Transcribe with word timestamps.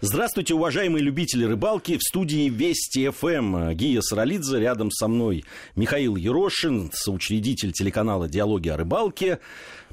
Здравствуйте, 0.00 0.54
уважаемые 0.54 1.02
любители 1.02 1.44
рыбалки. 1.44 1.96
В 1.96 2.02
студии 2.02 2.48
Вести 2.48 3.08
ФМ 3.08 3.72
Гия 3.72 4.00
Саралидзе. 4.00 4.60
Рядом 4.60 4.92
со 4.92 5.08
мной 5.08 5.44
Михаил 5.74 6.14
Ерошин, 6.14 6.92
соучредитель 6.92 7.72
телеканала 7.72 8.28
«Диалоги 8.28 8.68
о 8.68 8.76
рыбалке». 8.76 9.40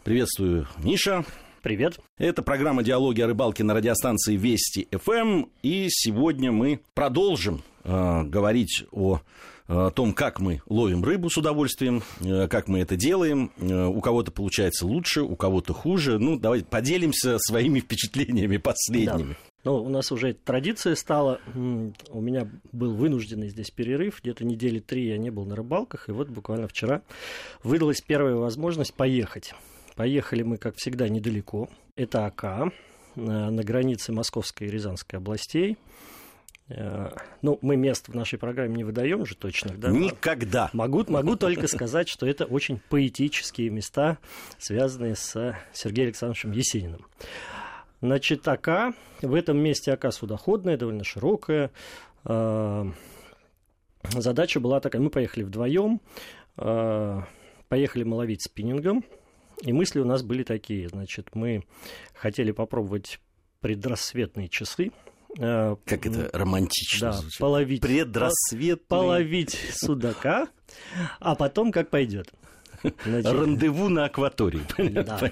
Приветствую, 0.04 0.68
Миша. 0.78 1.26
Привет. 1.64 2.00
Это 2.20 2.44
программа 2.44 2.84
«Диалоги 2.84 3.22
о 3.22 3.26
рыбалке» 3.26 3.64
на 3.64 3.74
радиостанции 3.74 4.36
Вести 4.36 4.88
ФМ. 4.92 5.46
И 5.64 5.88
сегодня 5.90 6.52
мы 6.52 6.82
продолжим 6.94 7.64
э, 7.84 8.24
говорить 8.26 8.86
о 8.92 9.22
о 9.68 9.90
том, 9.90 10.14
как 10.14 10.40
мы 10.40 10.62
ловим 10.68 11.04
рыбу 11.04 11.32
с 11.32 11.38
удовольствием, 11.38 12.04
э, 12.20 12.48
как 12.48 12.68
мы 12.68 12.82
это 12.82 12.96
делаем. 12.96 13.50
Э, 13.58 13.88
у 13.88 14.00
кого-то 14.00 14.32
получается 14.32 14.86
лучше, 14.86 15.24
у 15.24 15.36
кого-то 15.36 15.74
хуже. 15.74 16.20
Ну, 16.20 16.38
давайте 16.38 16.68
поделимся 16.68 17.40
своими 17.40 17.80
впечатлениями 17.80 18.58
последними. 18.58 19.32
Да. 19.32 19.55
Ну, 19.66 19.84
у 19.84 19.90
нас 19.90 20.12
уже 20.12 20.34
традиция 20.34 20.96
стала. 20.96 21.42
У 21.56 22.22
меня 22.22 22.48
был 22.72 22.94
вынужденный 22.94 23.50
здесь 23.50 23.72
перерыв. 23.72 24.22
Где-то 24.22 24.46
недели 24.46 24.80
три 24.80 25.08
я 25.08 25.18
не 25.18 25.32
был 25.32 25.46
на 25.46 25.56
рыбалках. 25.56 26.08
И 26.08 26.12
вот 26.12 26.30
буквально 26.30 26.68
вчера 26.68 27.02
выдалась 27.64 28.00
первая 28.00 28.36
возможность 28.36 28.94
поехать. 28.94 29.56
Поехали 29.96 30.44
мы, 30.44 30.58
как 30.58 30.76
всегда, 30.76 31.10
недалеко. 31.10 31.68
Это 31.96 32.28
АК 32.28 32.72
на 33.16 33.64
границе 33.64 34.12
Московской 34.14 34.68
и 34.68 34.70
Рязанской 34.70 35.18
областей. 35.18 35.78
Э, 36.68 37.12
ну, 37.42 37.58
мы 37.62 37.76
мест 37.76 38.08
в 38.08 38.14
нашей 38.14 38.38
программе 38.38 38.76
не 38.76 38.84
выдаем 38.84 39.26
же 39.26 39.36
точно, 39.36 39.74
да? 39.76 39.90
Никогда. 39.90 40.70
Могу, 40.74 41.06
могу 41.08 41.36
только 41.36 41.68
сказать, 41.68 42.10
что 42.10 42.28
это 42.28 42.46
очень 42.46 42.80
поэтические 42.90 43.70
места, 43.70 44.18
связанные 44.58 45.16
с 45.16 45.56
Сергеем 45.74 46.08
Александровичем 46.08 46.52
Есениным. 46.52 47.06
Значит, 48.06 48.48
АК, 48.48 48.94
в 49.24 49.34
этом 49.34 49.58
месте 49.58 49.92
АК 49.92 50.14
судоходная, 50.14 50.78
довольно 50.78 51.04
широкая. 51.04 51.72
А, 52.24 52.88
задача 54.04 54.60
была 54.60 54.80
такая, 54.80 55.02
мы 55.02 55.10
поехали 55.10 55.44
вдвоем, 55.44 56.02
а, 56.56 57.24
поехали 57.68 58.04
мы 58.04 58.18
ловить 58.18 58.44
спиннингом, 58.44 59.04
и 59.64 59.74
мысли 59.74 60.00
у 60.00 60.06
нас 60.06 60.22
были 60.22 60.44
такие, 60.44 60.88
значит, 60.88 61.30
мы 61.34 61.64
хотели 62.14 62.52
попробовать 62.52 63.20
предрассветные 63.60 64.50
часы, 64.50 64.92
а, 65.40 65.76
как 65.86 66.06
это 66.06 66.30
романтично 66.38 67.08
да, 67.08 67.14
звучит. 67.14 67.40
Половить, 67.40 67.82
Предрассветный. 67.82 68.88
Половить 68.88 69.58
судака, 69.74 70.48
а 71.20 71.34
потом 71.34 71.72
как 71.72 71.90
пойдет. 71.90 72.32
Рандеву 73.04 73.90
на 73.90 74.06
акватории. 74.06 74.62
Да. 74.94 75.32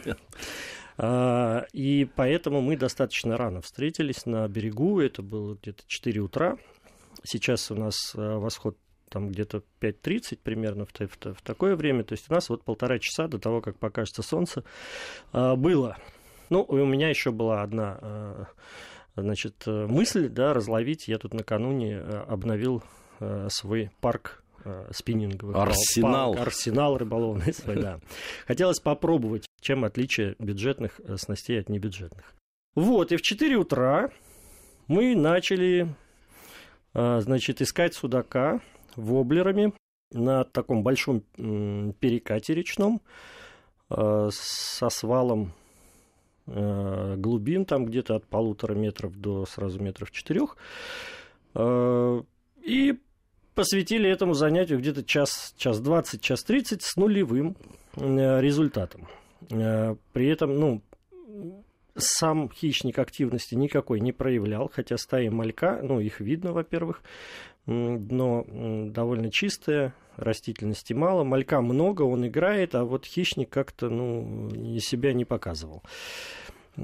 А, 0.98 1.66
и 1.74 2.08
поэтому 2.16 2.62
мы 2.62 2.78
достаточно 2.78 3.38
рано 3.38 3.62
встретились 3.62 4.26
на 4.26 4.48
берегу. 4.48 5.00
Это 5.00 5.22
было 5.22 5.56
где-то 5.56 5.84
4 5.88 6.22
утра. 6.22 6.58
Сейчас 7.24 7.72
у 7.72 7.76
нас 7.76 8.14
а, 8.16 8.38
восход 8.40 8.78
там 9.10 9.30
где-то 9.30 9.64
5.30 9.82 10.40
примерно 10.42 10.86
в, 10.86 10.92
в, 10.92 11.34
в 11.34 11.42
такое 11.44 11.76
время. 11.76 12.04
То 12.04 12.14
есть 12.14 12.30
у 12.30 12.34
нас 12.34 12.50
вот 12.50 12.64
полтора 12.64 13.00
часа 13.00 13.28
до 13.28 13.40
того, 13.40 13.62
как 13.62 13.78
покажется 13.78 14.24
солнце, 14.24 14.64
а, 15.32 15.56
было. 15.56 15.98
Ну, 16.50 16.64
и 16.64 16.82
у 16.82 16.86
меня 16.86 17.10
еще 17.10 17.32
была 17.32 17.64
одна 17.64 18.48
значит, 19.16 19.66
мысль, 19.66 20.28
да, 20.28 20.54
разловить. 20.54 21.08
Я 21.08 21.18
тут 21.18 21.34
накануне 21.34 22.00
обновил 22.00 22.84
свой 23.48 23.90
парк 24.02 24.44
Э, 24.66 24.88
спиннинговых. 24.92 25.58
Арсенал. 25.58 26.34
Палок, 26.34 26.48
арсенал 26.48 26.98
рыболовный 26.98 27.54
свой, 27.54 27.82
да. 27.82 28.00
Хотелось 28.48 28.80
попробовать, 28.80 29.46
чем 29.64 29.86
отличие 29.86 30.36
бюджетных 30.40 31.00
э, 31.00 31.18
снастей 31.18 31.60
от 31.60 31.70
небюджетных. 31.70 32.34
Вот, 32.76 33.12
и 33.12 33.18
в 33.18 33.22
4 33.22 33.56
утра 33.56 34.12
мы 34.88 35.16
начали, 35.16 35.96
э, 36.94 37.20
значит, 37.22 37.62
искать 37.62 37.94
судака 37.94 38.62
воблерами 38.96 39.74
на 40.12 40.44
таком 40.44 40.84
большом 40.84 41.22
перекате 41.22 42.54
речном 42.54 43.02
со 43.90 44.90
свалом 44.90 45.54
глубин, 46.46 47.66
там 47.66 47.86
где-то 47.86 48.16
от 48.16 48.28
полутора 48.28 48.76
метров 48.76 49.20
до 49.20 49.46
сразу 49.48 49.82
метров 49.82 50.12
четырех. 50.12 50.56
И 51.56 53.00
посвятили 53.56 54.10
этому 54.10 54.34
занятию 54.34 54.80
где-то 54.80 55.04
час, 55.04 55.54
час 55.58 55.80
20, 55.80 56.22
час 56.22 56.44
30 56.44 56.82
с 56.82 56.96
нулевым 56.96 57.56
э, 57.96 58.42
результатом. 58.42 59.08
Э, 59.52 59.96
при 60.14 60.28
этом, 60.28 60.60
ну, 60.60 60.82
сам 61.96 62.50
хищник 62.52 63.00
активности 63.00 63.56
никакой 63.56 64.00
не 64.00 64.12
проявлял, 64.12 64.70
хотя 64.74 64.98
стаи 64.98 65.30
малька, 65.30 65.80
ну, 65.82 66.00
их 66.00 66.20
видно, 66.20 66.54
во-первых, 66.54 67.02
но 67.66 68.46
довольно 68.90 69.32
чистое, 69.32 69.94
растительности 70.16 70.94
мало, 70.94 71.24
малька 71.24 71.62
много, 71.62 72.04
он 72.04 72.28
играет, 72.28 72.76
а 72.76 72.84
вот 72.84 73.06
хищник 73.06 73.50
как-то, 73.50 73.90
ну, 73.90 74.50
себя 74.80 75.14
не 75.14 75.26
показывал. 75.26 75.84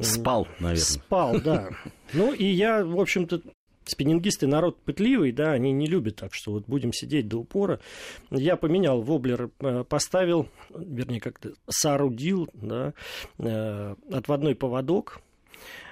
Спал, 0.01 0.47
наверное. 0.59 0.83
Спал, 0.83 1.41
да. 1.41 1.69
Ну, 2.13 2.33
и 2.33 2.45
я, 2.45 2.83
в 2.83 2.99
общем-то, 2.99 3.41
спиннингисты 3.89 4.47
народ 4.47 4.77
пытливый, 4.81 5.31
да, 5.31 5.51
они 5.51 5.71
не 5.71 5.87
любят 5.87 6.17
так, 6.17 6.33
что 6.33 6.51
вот 6.51 6.65
будем 6.67 6.93
сидеть 6.93 7.27
до 7.27 7.37
упора. 7.37 7.79
Я 8.31 8.55
поменял 8.55 9.01
воблер, 9.01 9.49
э, 9.59 9.83
поставил, 9.83 10.47
вернее, 10.69 11.19
как-то 11.19 11.53
соорудил, 11.67 12.49
да, 12.53 12.93
э, 13.37 13.95
отводной 14.11 14.55
поводок. 14.55 15.21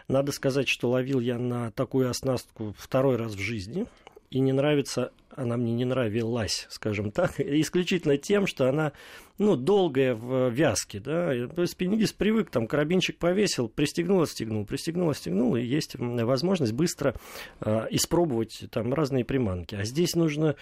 Надо 0.07 0.31
сказать, 0.31 0.69
что 0.69 0.89
ловил 0.89 1.19
я 1.19 1.37
на 1.37 1.71
такую 1.71 2.09
оснастку 2.09 2.73
второй 2.77 3.17
раз 3.17 3.33
в 3.33 3.39
жизни– 3.39 3.85
и 4.29 4.39
не 4.39 4.51
нравится, 4.51 5.11
она 5.35 5.55
мне 5.55 5.73
не 5.73 5.85
нравилась, 5.85 6.65
скажем 6.69 7.11
так, 7.11 7.33
исключительно 7.39 8.17
тем, 8.17 8.47
что 8.47 8.67
она, 8.67 8.91
ну, 9.37 9.55
долгая 9.55 10.15
в 10.15 10.49
вязке, 10.49 10.99
да, 10.99 11.31
спиннигист 11.65 12.15
привык, 12.15 12.49
там, 12.49 12.67
карабинчик 12.67 13.17
повесил, 13.17 13.69
пристегнул, 13.69 14.21
отстегнул, 14.21 14.65
пристегнул, 14.65 15.09
отстегнул, 15.09 15.55
и 15.55 15.61
есть 15.61 15.95
возможность 15.95 16.73
быстро 16.73 17.15
э, 17.61 17.87
испробовать 17.91 18.65
там 18.71 18.93
разные 18.93 19.23
приманки, 19.23 19.75
а 19.75 19.83
здесь 19.83 20.15
нужно 20.15 20.55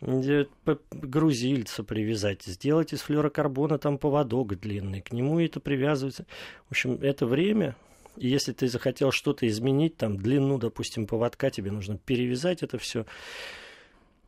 э, 0.00 0.44
грузильца 0.90 1.84
привязать, 1.84 2.44
сделать 2.44 2.92
из 2.92 3.02
флюорокарбона 3.02 3.78
там 3.78 3.98
поводок 3.98 4.58
длинный, 4.58 5.02
к 5.02 5.12
нему 5.12 5.40
это 5.40 5.60
привязывается. 5.60 6.24
В 6.68 6.70
общем, 6.70 6.98
это 7.02 7.26
время, 7.26 7.76
и 8.16 8.28
если 8.28 8.52
ты 8.52 8.68
захотел 8.68 9.10
что-то 9.12 9.46
изменить, 9.46 9.96
там 9.96 10.16
длину, 10.16 10.58
допустим, 10.58 11.06
поводка, 11.06 11.50
тебе 11.50 11.70
нужно 11.70 11.98
перевязать 11.98 12.62
это 12.62 12.78
все. 12.78 13.06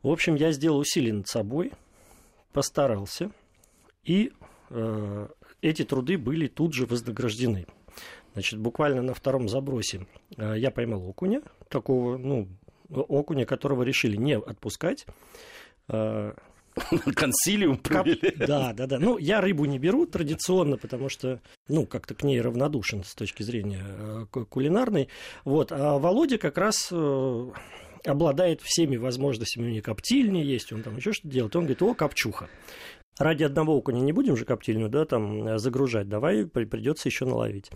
В 0.03 0.09
общем, 0.09 0.35
я 0.35 0.53
сделал 0.53 0.79
усилие 0.79 1.13
над 1.13 1.29
собой, 1.29 1.73
постарался, 2.53 3.31
и 4.05 4.33
э, 4.71 5.29
эти 5.61 5.85
труды 5.85 6.19
были 6.19 6.49
тут 6.49 6.75
же 6.75 6.87
вознаграждены. 6.87 7.67
Значит, 8.33 8.59
буквально 8.59 9.03
на 9.03 9.15
втором 9.15 9.49
забросе 9.49 10.07
э, 10.37 10.55
я 10.57 10.71
поймал 10.71 11.07
окуня, 11.07 11.43
такого, 11.69 12.17
ну, 12.17 12.49
окуня, 12.89 13.45
которого 13.47 13.83
решили 13.83 14.17
не 14.17 14.37
отпускать. 14.37 15.07
Э, 15.89 16.33
Консилиум 17.15 17.77
провели. 17.77 18.35
Да, 18.37 18.73
да, 18.73 18.87
да. 18.87 18.99
Ну, 18.99 19.19
я 19.19 19.41
рыбу 19.41 19.65
не 19.65 19.79
беру 19.79 20.07
традиционно, 20.07 20.77
потому 20.77 21.09
что, 21.09 21.41
ну, 21.69 21.87
как-то 21.87 22.15
к 22.15 22.23
ней 22.23 22.41
равнодушен 22.41 23.05
с 23.05 23.15
точки 23.15 23.43
зрения 23.43 23.85
э, 23.85 24.27
кулинарной. 24.49 25.09
Вот. 25.45 25.73
А 25.73 25.99
Володя 25.99 26.39
как 26.39 26.59
раз 26.59 26.89
э, 26.91 27.51
обладает 28.05 28.61
всеми 28.63 28.97
возможностями. 28.97 29.67
У 29.67 29.71
него 29.71 29.83
коптильни 29.83 30.39
есть, 30.39 30.73
он 30.73 30.83
там 30.83 30.97
еще 30.97 31.13
что-то 31.13 31.29
делает. 31.29 31.55
Он 31.57 31.63
говорит, 31.63 31.83
о, 31.83 31.95
копчуха. 31.95 32.49
Ради 33.19 33.45
одного 33.45 33.77
окуня 33.77 34.01
не 34.01 34.13
будем 34.13 34.37
же 34.37 34.47
коптильню, 34.47 34.89
да, 34.89 35.05
там 35.05 35.47
э, 35.47 35.59
загружать, 35.59 36.09
давай 36.09 36.47
придется 36.47 37.09
еще 37.09 37.27
наловить. 37.27 37.71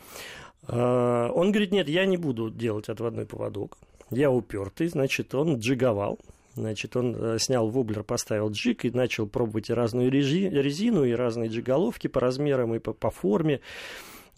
Он 0.68 1.52
говорит, 1.52 1.70
нет, 1.70 1.88
я 1.88 2.06
не 2.06 2.16
буду 2.16 2.50
делать 2.50 2.88
отводной 2.88 3.24
поводок. 3.24 3.78
Я 4.10 4.32
упертый, 4.32 4.88
значит, 4.88 5.32
он 5.32 5.58
джиговал, 5.58 6.18
Значит, 6.56 6.96
он 6.96 7.14
э, 7.14 7.38
снял 7.38 7.68
воблер, 7.68 8.02
поставил 8.02 8.50
джиг 8.50 8.86
и 8.86 8.90
начал 8.90 9.26
пробовать 9.26 9.68
и 9.68 9.74
разную 9.74 10.10
резину, 10.10 11.04
и 11.04 11.12
разные 11.12 11.50
джиголовки 11.50 12.06
по 12.08 12.18
размерам 12.18 12.74
и 12.74 12.78
по, 12.78 12.94
по 12.94 13.10
форме. 13.10 13.60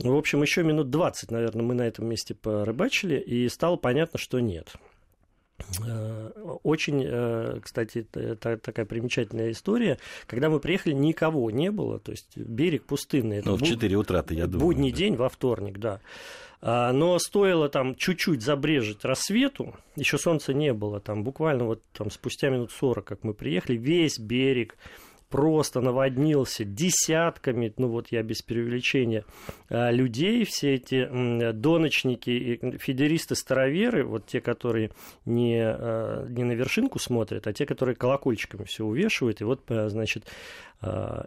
В 0.00 0.14
общем, 0.14 0.42
еще 0.42 0.64
минут 0.64 0.90
20, 0.90 1.30
наверное, 1.30 1.64
мы 1.64 1.74
на 1.74 1.82
этом 1.82 2.06
месте 2.06 2.34
порыбачили, 2.34 3.18
и 3.18 3.48
стало 3.48 3.76
понятно, 3.76 4.18
что 4.18 4.40
нет. 4.40 4.74
Э, 5.86 6.30
очень, 6.62 7.04
э, 7.06 7.60
кстати, 7.62 8.02
такая 8.02 8.84
примечательная 8.84 9.52
история. 9.52 9.98
Когда 10.26 10.50
мы 10.50 10.58
приехали, 10.58 10.94
никого 10.94 11.50
не 11.52 11.70
было, 11.70 12.00
то 12.00 12.10
есть 12.10 12.36
берег 12.36 12.84
пустынный. 12.84 13.42
Ну, 13.44 13.56
в 13.56 13.62
4 13.62 13.96
утра-то, 13.96 14.34
я 14.34 14.46
думаю. 14.46 14.66
Будний 14.66 14.92
день, 14.92 15.14
во 15.14 15.28
вторник, 15.28 15.78
да. 15.78 16.00
А, 16.60 16.92
но 16.92 17.18
стоило 17.18 17.68
там 17.68 17.94
чуть-чуть 17.94 18.42
забрежить 18.42 19.04
рассвету, 19.04 19.76
еще 19.94 20.18
солнца 20.18 20.52
не 20.52 20.72
было, 20.72 21.00
там 21.00 21.22
буквально 21.22 21.64
вот 21.64 21.82
там 21.92 22.10
спустя 22.10 22.48
минут 22.50 22.72
40, 22.72 23.04
как 23.04 23.24
мы 23.24 23.32
приехали, 23.32 23.76
весь 23.76 24.18
берег 24.18 24.76
просто 25.28 25.80
наводнился 25.80 26.64
десятками, 26.64 27.72
ну 27.76 27.88
вот 27.88 28.08
я 28.10 28.22
без 28.22 28.42
преувеличения, 28.42 29.24
э, 29.68 29.92
людей, 29.92 30.44
все 30.44 30.74
эти 30.74 31.52
доночники 31.52 32.30
и 32.30 32.78
фидеристы-староверы, 32.78 34.04
вот 34.04 34.26
те, 34.26 34.40
которые 34.40 34.90
не, 35.24 35.60
э, 35.60 36.26
не 36.30 36.44
на 36.44 36.52
вершинку 36.52 36.98
смотрят, 36.98 37.46
а 37.46 37.52
те, 37.52 37.66
которые 37.66 37.94
колокольчиками 37.94 38.64
все 38.64 38.84
увешивают, 38.84 39.40
и 39.40 39.44
вот, 39.44 39.62
значит, 39.68 40.26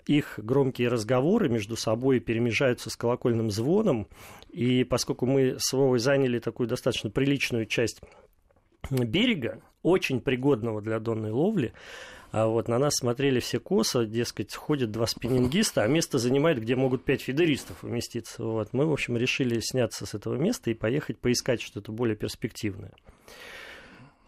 их 0.08 0.40
громкие 0.42 0.88
разговоры 0.88 1.50
между 1.50 1.76
собой 1.76 2.22
перемежаются 2.22 2.90
с 2.90 2.96
колокольным 2.96 3.52
звоном, 3.52 4.08
и 4.50 4.86
поскольку 4.86 5.26
мы 5.26 5.58
с 5.60 5.74
Вовой 5.74 6.00
заняли 6.00 6.40
такую 6.40 6.70
достаточно 6.70 7.10
приличную 7.10 7.66
часть 7.66 8.02
берега, 8.90 9.62
очень 9.84 10.22
пригодного 10.22 10.82
для 10.82 11.00
донной 11.00 11.32
ловли, 11.32 11.74
а 12.32 12.48
вот 12.48 12.70
на 12.70 12.80
нас 12.80 12.96
смотрели 12.96 13.40
все 13.40 13.60
косо, 13.60 14.06
дескать, 14.06 14.56
ходят 14.56 14.92
два 14.92 15.06
спиннингиста, 15.06 15.84
а 15.84 15.88
место 15.88 16.18
занимает, 16.18 16.62
где 16.62 16.76
могут 16.76 17.04
пять 17.04 17.22
фидеристов 17.22 17.84
уместиться. 17.84 18.44
Вот. 18.44 18.70
Мы, 18.72 18.86
в 18.86 18.94
общем, 18.94 19.18
решили 19.18 19.60
сняться 19.60 20.06
с 20.06 20.14
этого 20.14 20.36
места 20.36 20.72
и 20.72 20.74
поехать 20.74 21.18
поискать 21.18 21.62
что-то 21.62 21.92
более 21.92 22.16
перспективное. 22.16 22.94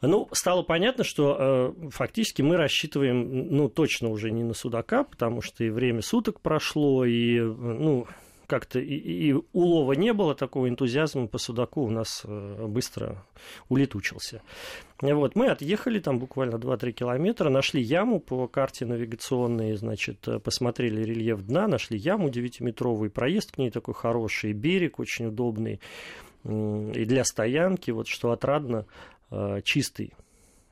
Ну, 0.02 0.28
стало 0.34 0.64
понятно, 0.64 1.06
что 1.06 1.74
э, 1.80 1.90
фактически 1.92 2.42
мы 2.42 2.58
рассчитываем, 2.58 3.48
ну, 3.56 3.70
точно 3.70 4.10
уже 4.10 4.32
не 4.32 4.44
на 4.44 4.54
судака, 4.54 5.06
потому 5.06 5.42
что 5.42 5.64
и 5.64 5.70
время 5.70 6.02
суток 6.02 6.42
прошло, 6.42 7.06
и, 7.06 7.40
ну, 7.40 8.06
как-то 8.54 8.80
и, 8.80 9.30
и 9.30 9.36
улова 9.52 9.94
не 9.94 10.14
было, 10.14 10.36
такого 10.36 10.70
энтузиазма 10.70 11.26
по 11.26 11.40
судаку 11.40 11.82
у 11.82 11.90
нас 11.90 12.22
э, 12.24 12.68
быстро 12.68 13.26
улетучился. 13.68 14.44
Вот, 15.02 15.36
мы 15.36 15.48
отъехали 15.48 15.98
там 15.98 16.20
буквально 16.20 16.58
2-3 16.58 16.92
километра, 16.92 17.50
нашли 17.50 17.82
яму 17.82 18.20
по 18.20 18.48
карте 18.48 18.86
навигационной, 18.86 19.76
значит, 19.76 20.28
э, 20.28 20.38
посмотрели 20.38 21.02
рельеф 21.02 21.42
дна, 21.42 21.68
нашли 21.68 21.98
яму 21.98 22.30
9-метровый, 22.30 23.10
проезд 23.10 23.54
к 23.54 23.58
ней 23.58 23.72
такой 23.72 23.96
хороший, 23.96 24.54
берег 24.54 25.00
очень 25.00 25.26
удобный, 25.26 25.80
и 26.44 27.06
для 27.06 27.24
стоянки, 27.24 27.90
вот 27.90 28.08
что 28.08 28.34
отрадно, 28.34 28.86
э, 29.32 29.62
чистый 29.64 30.14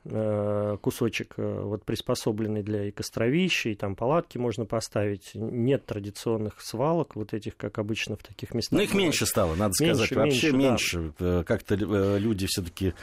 кусочек 0.04 1.34
э, 1.36 1.62
вот 1.62 1.84
приспособленный 1.84 2.62
для 2.62 2.90
костровища, 2.90 3.68
и 3.68 3.74
там 3.76 3.94
палатки 3.94 4.36
можно 4.36 4.64
поставить. 4.64 5.30
Нет 5.34 5.86
традиционных 5.86 6.60
свалок, 6.60 7.14
вот 7.14 7.32
этих, 7.32 7.56
как 7.56 7.78
обычно 7.78 8.16
в 8.16 8.22
таких 8.22 8.52
местах. 8.52 8.78
Ну, 8.78 8.82
их 8.82 8.94
меньше 8.94 9.26
стало, 9.26 9.54
надо 9.54 9.74
меньше, 9.80 10.06
сказать. 10.06 10.12
Вообще 10.12 10.52
меньше. 10.52 10.98
меньше. 10.98 11.14
Да. 11.18 11.44
Как-то 11.44 11.76
э, 11.76 12.18
люди 12.18 12.46
все-таки 12.48 12.94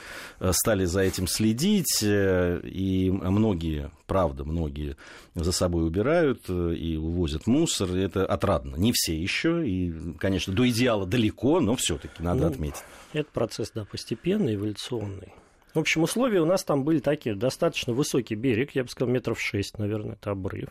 стали 0.51 0.83
за 0.85 1.01
этим 1.01 1.27
следить, 1.27 2.03
и 2.03 3.11
многие, 3.11 3.91
правда, 4.05 4.43
многие 4.43 4.97
за 5.35 5.53
собой 5.53 5.87
убирают 5.87 6.49
и 6.49 6.97
увозят 6.97 7.47
мусор. 7.47 7.95
И 7.95 8.01
это 8.01 8.25
отрадно. 8.25 8.75
Не 8.75 8.91
все 8.93 9.15
еще, 9.15 9.65
и, 9.65 9.93
конечно, 10.17 10.53
до 10.53 10.67
идеала 10.69 11.05
далеко, 11.05 11.61
но 11.61 11.75
все-таки 11.75 12.21
надо 12.21 12.41
ну, 12.41 12.47
отметить. 12.47 12.83
Это 13.13 13.29
процесс, 13.31 13.71
да, 13.73 13.85
постепенный, 13.85 14.55
эволюционный. 14.55 15.33
В 15.73 15.79
общем, 15.79 16.03
условия 16.03 16.41
у 16.41 16.45
нас 16.45 16.63
там 16.63 16.83
были 16.83 16.99
такие. 16.99 17.35
Достаточно 17.35 17.93
высокий 17.93 18.35
берег, 18.35 18.71
я 18.71 18.83
бы 18.83 18.89
сказал, 18.89 19.13
метров 19.13 19.39
шесть, 19.39 19.77
наверное, 19.77 20.15
это 20.15 20.31
обрыв. 20.31 20.69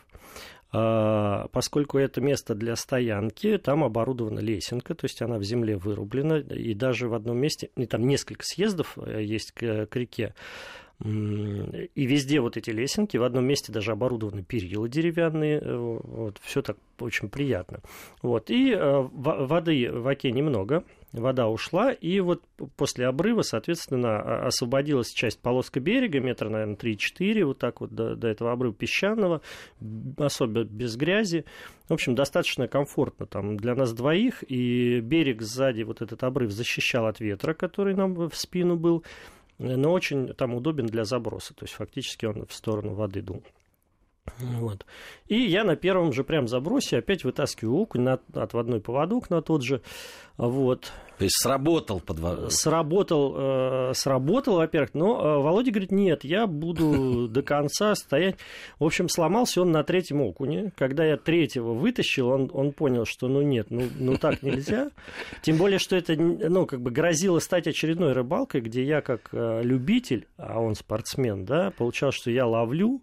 А, 0.71 1.47
поскольку 1.51 1.97
это 1.97 2.21
место 2.21 2.53
для 2.53 2.75
стоянки, 2.75 3.57
там 3.57 3.83
оборудована 3.83 4.39
лесенка, 4.39 4.93
то 4.93 5.05
есть 5.05 5.21
она 5.21 5.39
в 5.39 5.43
земле 5.43 5.77
вырублена, 5.77 6.39
и 6.39 6.73
даже 6.75 7.07
в 7.07 7.15
одном 7.15 7.37
месте, 7.37 7.71
и 7.75 7.85
там 7.87 8.07
несколько 8.07 8.43
съездов 8.45 8.97
э, 8.97 9.23
есть 9.23 9.51
к, 9.51 9.87
к 9.87 9.95
реке, 9.95 10.35
и 11.01 12.05
везде 12.05 12.41
вот 12.41 12.57
эти 12.57 12.71
лесенки, 12.71 13.15
в 13.15 13.23
одном 13.23 13.45
месте 13.45 13.71
даже 13.71 13.93
оборудованы 13.93 14.43
перила 14.43 14.89
деревянные, 14.89 15.59
э, 15.59 15.77
вот, 15.77 16.37
все 16.41 16.61
так 16.61 16.75
очень 16.99 17.29
приятно. 17.29 17.79
Вот, 18.21 18.49
и 18.49 18.73
э, 18.73 19.07
воды 19.13 19.89
в 19.89 20.05
оке 20.09 20.31
немного, 20.33 20.83
вода 21.13 21.47
ушла, 21.47 21.93
и 21.93 22.19
вот 22.19 22.43
после 22.75 23.07
обрыва, 23.07 23.43
соответственно, 23.43 24.45
освободилась 24.45 25.13
часть 25.13 25.39
полоска 25.39 25.79
берега, 25.79 26.19
метра, 26.19 26.49
наверное, 26.49 26.75
3-4, 26.75 27.45
вот 27.45 27.59
так 27.59 27.79
вот 27.79 27.91
до, 27.91 28.17
до 28.17 28.27
этого 28.27 28.51
обрыва 28.51 28.73
песчаного, 28.73 29.41
особо 30.17 30.65
без 30.65 30.97
грязи. 30.97 31.45
В 31.87 31.93
общем, 31.93 32.13
достаточно 32.13 32.67
комфортно 32.67 33.25
там 33.25 33.55
для 33.55 33.73
нас 33.73 33.93
двоих, 33.93 34.43
и 34.45 34.99
берег 34.99 35.41
сзади, 35.41 35.83
вот 35.83 36.01
этот 36.01 36.21
обрыв 36.23 36.51
защищал 36.51 37.05
от 37.05 37.21
ветра, 37.21 37.53
который 37.53 37.95
нам 37.95 38.13
в 38.13 38.35
спину 38.35 38.75
был, 38.75 39.05
но 39.59 39.91
очень 39.91 40.33
там 40.33 40.55
удобен 40.55 40.87
для 40.87 41.05
заброса, 41.05 41.53
то 41.53 41.65
есть 41.65 41.75
фактически 41.75 42.25
он 42.25 42.45
в 42.45 42.53
сторону 42.53 42.93
воды 42.93 43.21
дул. 43.21 43.43
Вот. 44.37 44.85
И 45.27 45.39
я 45.39 45.63
на 45.63 45.75
первом 45.75 46.13
же 46.13 46.23
прям 46.23 46.47
забросе 46.47 46.97
опять 46.97 47.23
вытаскиваю 47.23 47.75
окунь 47.75 48.01
на 48.01 48.19
отводной 48.33 48.81
поводок 48.81 49.29
на 49.29 49.41
тот 49.41 49.63
же. 49.63 49.81
Вот. 50.37 50.91
То 51.17 51.25
есть 51.25 51.35
сработал 51.43 51.99
подвод... 51.99 52.53
Сработал, 52.53 53.35
э, 53.37 53.91
сработал, 53.93 54.55
во-первых. 54.55 54.91
Но 54.93 55.19
э, 55.19 55.41
Володя 55.41 55.71
говорит, 55.71 55.91
нет, 55.91 56.23
я 56.23 56.47
буду 56.47 57.27
до 57.29 57.43
конца 57.43 57.93
стоять. 57.93 58.37
В 58.79 58.85
общем, 58.85 59.09
сломался 59.09 59.61
он 59.61 59.71
на 59.71 59.83
третьем 59.83 60.21
окуне. 60.21 60.71
Когда 60.77 61.03
я 61.03 61.17
третьего 61.17 61.73
вытащил, 61.73 62.29
он, 62.29 62.49
он 62.53 62.71
понял, 62.71 63.03
что 63.03 63.27
ну 63.27 63.41
нет, 63.41 63.67
ну, 63.69 63.89
ну 63.99 64.15
так 64.15 64.41
нельзя. 64.41 64.91
Тем 65.41 65.57
более, 65.57 65.77
что 65.77 65.97
это 65.97 66.15
ну, 66.15 66.65
как 66.65 66.79
бы 66.79 66.89
грозило 66.89 67.39
стать 67.39 67.67
очередной 67.67 68.13
рыбалкой, 68.13 68.61
где 68.61 68.85
я 68.85 69.01
как 69.01 69.27
э, 69.33 69.61
любитель, 69.61 70.25
а 70.37 70.61
он 70.61 70.75
спортсмен, 70.75 71.43
да, 71.43 71.71
получал, 71.71 72.13
что 72.13 72.31
я 72.31 72.45
ловлю, 72.45 73.01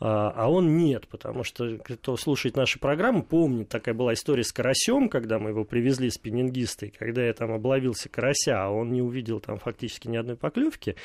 а, 0.00 0.32
а 0.34 0.50
он 0.50 0.78
нет, 0.78 1.06
потому 1.08 1.44
что 1.44 1.76
кто 1.78 2.16
слушает 2.16 2.56
наши 2.56 2.78
программы, 2.78 3.22
помнит, 3.22 3.68
такая 3.68 3.94
была 3.94 4.14
история 4.14 4.44
с 4.44 4.52
карасем, 4.52 5.10
когда 5.10 5.38
мы 5.38 5.50
его 5.50 5.64
привезли 5.64 6.10
с 6.10 6.16
пенингистой, 6.16 6.92
когда 6.96 7.22
я 7.22 7.34
там 7.34 7.52
обловился 7.52 8.08
карася, 8.08 8.64
а 8.64 8.70
он 8.70 8.92
не 8.92 9.02
увидел 9.02 9.40
там 9.40 9.58
фактически 9.58 10.08
ни 10.08 10.16
одной 10.16 10.36
поклевки. 10.36 10.96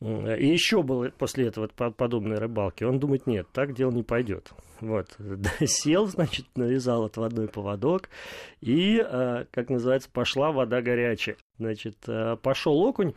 И 0.00 0.46
еще 0.46 0.82
было 0.82 1.10
после 1.10 1.48
этого 1.48 1.66
подобной 1.66 2.38
рыбалки. 2.38 2.84
Он 2.84 2.98
думает, 2.98 3.26
нет, 3.26 3.46
так 3.52 3.74
дело 3.74 3.90
не 3.90 4.02
пойдет. 4.02 4.50
Вот. 4.80 5.08
Сел, 5.66 6.06
значит, 6.06 6.46
навязал 6.56 7.04
отводной 7.04 7.48
поводок, 7.48 8.08
и, 8.62 8.98
а, 8.98 9.44
как 9.50 9.68
называется, 9.68 10.08
пошла 10.10 10.52
вода 10.52 10.80
горячая. 10.80 11.36
Значит, 11.58 11.96
а, 12.06 12.36
пошел 12.36 12.80
окунь, 12.80 13.12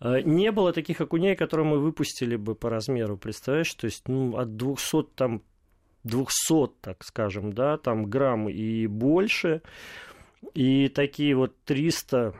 не 0.00 0.52
было 0.52 0.72
таких 0.72 1.00
окуней, 1.00 1.36
которые 1.36 1.66
мы 1.66 1.78
выпустили 1.78 2.36
бы 2.36 2.54
по 2.54 2.68
размеру, 2.68 3.16
представляешь? 3.16 3.72
То 3.74 3.86
есть, 3.86 4.08
ну, 4.08 4.36
от 4.36 4.56
200 4.56 5.02
там 5.14 5.42
200, 6.06 6.72
так 6.80 7.04
скажем, 7.04 7.52
да, 7.52 7.76
там 7.78 8.06
грамм 8.06 8.48
и 8.48 8.86
больше. 8.86 9.62
И 10.54 10.88
такие 10.88 11.34
вот 11.34 11.54
300, 11.64 12.34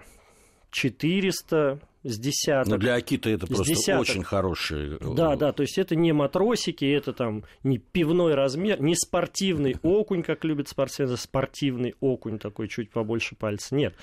400 0.71 1.81
с 2.05 2.19
десяток. 2.19 2.69
Но 2.69 2.77
для 2.79 2.95
Акита 2.95 3.31
это 3.31 3.47
просто 3.47 3.75
десяток. 3.75 4.03
очень 4.03 4.23
хорошие. 4.23 4.99
Э, 5.01 5.15
да, 5.15 5.35
да, 5.35 5.53
то 5.53 5.63
есть 5.63 5.77
это 5.77 5.97
не 5.97 6.13
матросики, 6.13 6.85
это 6.85 7.13
там 7.13 7.45
не 7.65 7.79
пивной 7.79 8.35
размер, 8.35 8.81
не 8.81 8.95
спортивный 8.95 9.77
окунь, 9.83 10.23
как 10.23 10.45
любят 10.45 10.69
спортсмены, 10.69 11.17
спортивный 11.17 11.95
окунь 12.01 12.39
такой 12.39 12.69
чуть 12.69 12.91
побольше 12.91 13.35
пальца. 13.35 13.75
Нет 13.75 13.95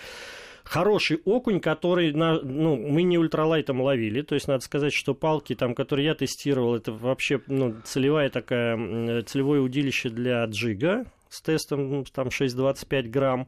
хороший 0.64 1.22
окунь, 1.26 1.60
который 1.60 2.12
на, 2.14 2.40
ну, 2.42 2.76
мы 2.76 3.04
не 3.04 3.18
ультралайтом 3.18 3.82
ловили. 3.82 4.22
То 4.22 4.36
есть, 4.36 4.48
надо 4.48 4.64
сказать, 4.64 4.94
что 4.94 5.14
палки, 5.14 5.56
там, 5.56 5.76
которые 5.76 6.08
я 6.08 6.16
тестировал, 6.16 6.76
это 6.76 6.92
вообще 6.92 7.42
ну, 7.48 7.76
целевая 7.84 8.30
такая, 8.30 9.24
целевое 9.24 9.62
удилище 9.62 10.10
для 10.10 10.46
джига 10.46 11.06
с 11.30 11.42
тестом 11.42 11.90
ну, 11.90 12.04
там 12.06 12.28
6,25 12.28 13.10
грамм. 13.10 13.48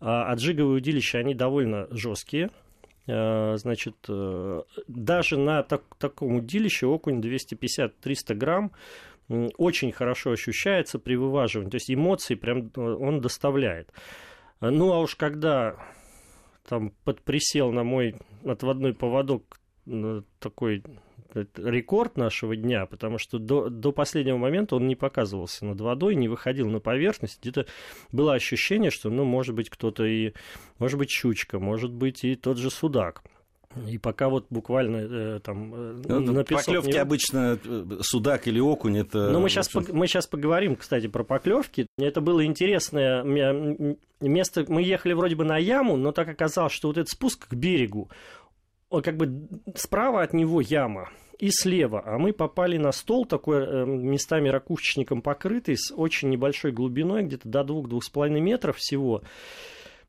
А, 0.00 0.30
а 0.30 0.34
джиговые 0.34 0.78
удилища, 0.78 1.18
они 1.18 1.34
довольно 1.34 1.86
жесткие. 1.90 2.50
А, 3.08 3.56
значит, 3.56 3.96
э, 4.08 4.62
даже 4.88 5.38
на 5.38 5.62
так, 5.62 5.82
таком 5.98 6.36
удилище 6.36 6.86
окунь 6.86 7.20
250-300 7.20 8.34
грамм 8.34 8.72
очень 9.28 9.92
хорошо 9.92 10.32
ощущается 10.32 10.98
при 10.98 11.16
вываживании. 11.16 11.70
То 11.70 11.76
есть 11.76 11.90
эмоции 11.90 12.34
прям 12.34 12.70
э, 12.74 12.80
он 12.80 13.20
доставляет. 13.20 13.90
Ну, 14.60 14.92
а 14.92 15.00
уж 15.00 15.14
когда 15.16 15.76
там 16.68 16.92
подприсел 17.04 17.72
на 17.72 17.84
мой 17.84 18.16
отводной 18.44 18.94
поводок 18.94 19.60
такой 20.40 20.82
рекорд 21.56 22.16
нашего 22.16 22.56
дня, 22.56 22.86
потому 22.86 23.18
что 23.18 23.38
до, 23.38 23.68
до 23.68 23.92
последнего 23.92 24.36
момента 24.36 24.76
он 24.76 24.86
не 24.86 24.96
показывался 24.96 25.64
над 25.66 25.80
водой, 25.80 26.14
не 26.14 26.28
выходил 26.28 26.68
на 26.68 26.80
поверхность. 26.80 27.40
Где-то 27.40 27.66
было 28.10 28.34
ощущение, 28.34 28.90
что, 28.90 29.10
ну, 29.10 29.24
может 29.24 29.54
быть, 29.54 29.68
кто-то 29.68 30.04
и, 30.04 30.32
может 30.78 30.98
быть, 30.98 31.10
щучка, 31.10 31.58
может 31.58 31.92
быть, 31.92 32.24
и 32.24 32.36
тот 32.36 32.58
же 32.58 32.70
судак. 32.70 33.22
И 33.88 33.98
пока 33.98 34.30
вот 34.30 34.46
буквально 34.48 34.96
э, 34.96 35.40
там 35.40 35.74
э, 35.74 36.02
ну, 36.08 36.20
на 36.20 36.44
Поклевки 36.44 36.92
не... 36.92 36.98
обычно 36.98 37.58
э, 37.62 37.98
судак 38.00 38.48
или 38.48 38.58
окунь 38.58 38.96
это. 38.96 39.30
Ну 39.30 39.40
мы 39.40 39.50
сейчас 39.50 39.74
общем... 39.74 39.94
мы 39.94 40.06
сейчас 40.06 40.26
поговорим, 40.26 40.76
кстати, 40.76 41.08
про 41.08 41.24
поклевки. 41.24 41.86
Это 41.98 42.22
было 42.22 42.46
интересное 42.46 43.22
место. 44.20 44.64
Мы 44.68 44.82
ехали 44.82 45.12
вроде 45.12 45.36
бы 45.36 45.44
на 45.44 45.58
яму, 45.58 45.96
но 45.96 46.12
так 46.12 46.28
оказалось, 46.28 46.72
что 46.72 46.88
вот 46.88 46.98
этот 46.98 47.10
спуск 47.10 47.48
к 47.48 47.54
берегу 47.54 48.10
как 49.02 49.16
бы 49.16 49.48
справа 49.74 50.22
от 50.22 50.32
него 50.32 50.60
яма 50.60 51.10
и 51.38 51.50
слева. 51.50 52.02
А 52.04 52.18
мы 52.18 52.32
попали 52.32 52.78
на 52.78 52.92
стол 52.92 53.26
такой 53.26 53.64
э, 53.64 53.84
местами 53.84 54.48
ракушечником 54.48 55.22
покрытый 55.22 55.76
с 55.76 55.92
очень 55.94 56.30
небольшой 56.30 56.72
глубиной, 56.72 57.24
где-то 57.24 57.48
до 57.48 57.60
2-2,5 57.62 58.40
метров 58.40 58.76
всего. 58.78 59.22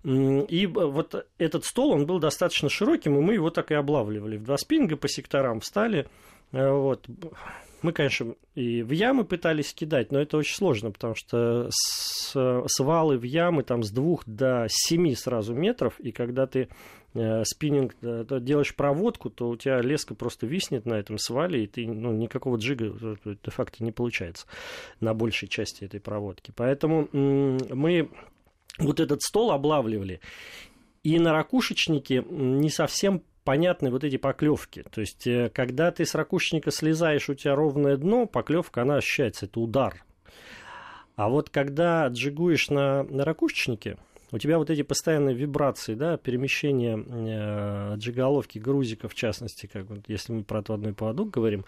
И 0.04 0.68
вот 0.68 1.28
этот 1.38 1.66
стол, 1.66 1.92
он 1.92 2.06
был 2.06 2.20
достаточно 2.20 2.70
широким, 2.70 3.18
и 3.18 3.22
мы 3.22 3.34
его 3.34 3.50
так 3.50 3.72
и 3.72 3.76
облавливали. 3.76 4.38
В 4.38 4.44
два 4.44 4.58
спинга 4.58 4.96
по 4.96 5.08
секторам 5.08 5.60
встали. 5.60 6.08
Э, 6.52 6.72
вот. 6.72 7.08
Мы, 7.84 7.92
конечно, 7.92 8.36
и 8.56 8.82
в 8.82 8.92
ямы 8.92 9.24
пытались 9.24 9.74
кидать, 9.74 10.12
но 10.12 10.20
это 10.20 10.38
очень 10.38 10.56
сложно, 10.56 10.92
потому 10.92 11.14
что 11.14 11.70
свалы 11.72 13.18
в 13.18 13.24
ямы 13.24 13.64
там 13.64 13.84
с 13.84 13.92
двух 13.92 14.24
до 14.26 14.66
семи 14.68 15.14
сразу 15.14 15.54
метров, 15.54 16.00
и 16.00 16.12
когда 16.12 16.48
ты 16.48 16.70
э, 17.14 17.44
спиннинг 17.46 17.96
э, 18.02 18.26
делаешь 18.42 18.76
проводку, 18.76 19.30
то 19.30 19.50
у 19.50 19.56
тебя 19.56 19.80
леска 19.82 20.16
просто 20.16 20.48
виснет 20.48 20.88
на 20.88 20.96
этом 20.96 21.20
свале, 21.20 21.66
и 21.66 21.68
ты, 21.68 21.88
ну, 21.88 22.12
никакого 22.14 22.58
джига 22.58 22.96
э, 23.00 23.36
де-факто 23.44 23.84
не 23.84 23.92
получается 23.92 24.48
на 25.00 25.14
большей 25.14 25.48
части 25.48 25.84
этой 25.84 26.00
проводки. 26.00 26.52
Поэтому 26.56 27.08
мы 27.14 28.10
вот 28.78 29.00
этот 29.00 29.22
стол 29.22 29.52
облавливали, 29.52 30.22
и 31.04 31.20
на 31.20 31.32
ракушечнике 31.32 32.24
не 32.30 32.70
совсем 32.70 33.24
понятны 33.44 33.92
вот 33.92 34.04
эти 34.04 34.18
поклевки. 34.18 34.84
То 34.92 35.00
есть, 35.00 35.26
э, 35.26 35.50
когда 35.54 35.92
ты 35.92 36.06
с 36.06 36.16
ракушечника 36.16 36.70
слезаешь, 36.70 37.30
у 37.30 37.34
тебя 37.34 37.56
ровное 37.56 37.96
дно, 37.96 38.26
поклевка, 38.26 38.82
она 38.82 38.98
ощущается, 38.98 39.46
это 39.46 39.62
удар. 39.62 40.04
А 41.16 41.30
вот 41.30 41.50
когда 41.50 42.08
джигуешь 42.08 42.70
на, 42.70 43.04
на 43.04 43.24
ракушечнике, 43.24 43.98
у 44.32 44.38
тебя 44.38 44.58
вот 44.58 44.70
эти 44.70 44.82
постоянные 44.82 45.34
вибрации, 45.34 45.94
да, 45.94 46.18
перемещение 46.18 46.98
э, 46.98 47.96
джиголовки, 47.96 48.60
грузика, 48.60 49.08
в 49.08 49.16
частности, 49.16 49.68
как 49.68 49.86
вот, 49.90 50.00
если 50.08 50.34
мы 50.34 50.44
про 50.44 50.60
отводной 50.60 50.94
поводок 50.94 51.30
говорим, 51.30 51.64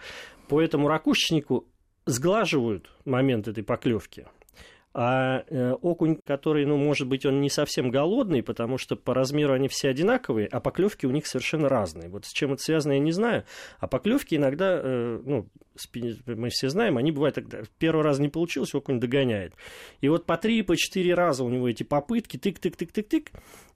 по 0.48 0.60
этому 0.60 0.86
ракушечнику 0.86 1.66
сглаживают 2.04 2.90
момент 3.06 3.48
этой 3.48 3.64
поклевки. 3.64 4.26
А 4.92 5.44
э, 5.46 5.72
окунь, 5.72 6.16
который, 6.26 6.66
ну, 6.66 6.76
может 6.76 7.06
быть, 7.06 7.24
он 7.24 7.40
не 7.40 7.48
совсем 7.48 7.90
голодный, 7.90 8.42
потому 8.42 8.76
что 8.76 8.96
по 8.96 9.14
размеру 9.14 9.54
они 9.54 9.68
все 9.68 9.88
одинаковые, 9.88 10.48
а 10.48 10.58
поклевки 10.58 11.06
у 11.06 11.10
них 11.10 11.28
совершенно 11.28 11.68
разные. 11.68 12.08
Вот 12.08 12.24
с 12.24 12.32
чем 12.32 12.52
это 12.52 12.62
связано, 12.62 12.94
я 12.94 12.98
не 12.98 13.12
знаю. 13.12 13.44
А 13.78 13.86
поклевки 13.86 14.34
иногда, 14.34 14.80
э, 14.82 15.20
ну, 15.24 15.46
мы 16.26 16.48
все 16.48 16.68
знаем, 16.70 16.98
они 16.98 17.12
бывают 17.12 17.36
тогда, 17.36 17.62
первый 17.78 18.02
раз 18.02 18.18
не 18.18 18.28
получилось, 18.28 18.74
окунь 18.74 18.98
догоняет. 18.98 19.54
И 20.00 20.08
вот 20.08 20.26
по 20.26 20.36
три, 20.36 20.62
по 20.62 20.76
четыре 20.76 21.14
раза 21.14 21.44
у 21.44 21.48
него 21.48 21.68
эти 21.68 21.84
попытки, 21.84 22.36
тык-тык-тык-тык-тык, 22.36 23.28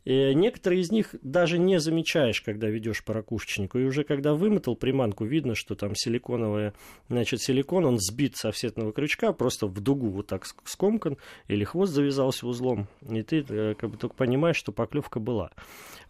и 0.04 0.34
некоторые 0.34 0.82
из 0.82 0.92
них 0.92 1.14
даже 1.22 1.58
не 1.58 1.80
замечаешь, 1.80 2.42
когда 2.42 2.68
ведешь 2.68 3.02
по. 3.02 3.14
И 3.14 3.84
уже 3.84 4.04
когда 4.04 4.34
вымотал 4.34 4.76
приманку, 4.76 5.24
видно, 5.24 5.54
что 5.54 5.74
там 5.74 5.94
силиконовая, 5.94 6.74
значит, 7.08 7.40
силикон, 7.40 7.86
он 7.86 7.98
сбит 7.98 8.36
с 8.36 8.44
офсетного 8.44 8.92
крючка, 8.92 9.32
просто 9.32 9.66
в 9.66 9.80
дугу 9.80 10.10
вот 10.10 10.26
так 10.26 10.46
скомкан, 10.64 11.16
или 11.48 11.64
хвост 11.64 11.92
завязался 11.92 12.46
узлом, 12.46 12.86
и 13.08 13.22
ты 13.22 13.44
э, 13.48 13.74
как 13.78 13.90
бы 13.90 13.96
только 13.96 14.14
понимаешь, 14.14 14.56
что 14.56 14.72
поклевка 14.72 15.20
была. 15.20 15.52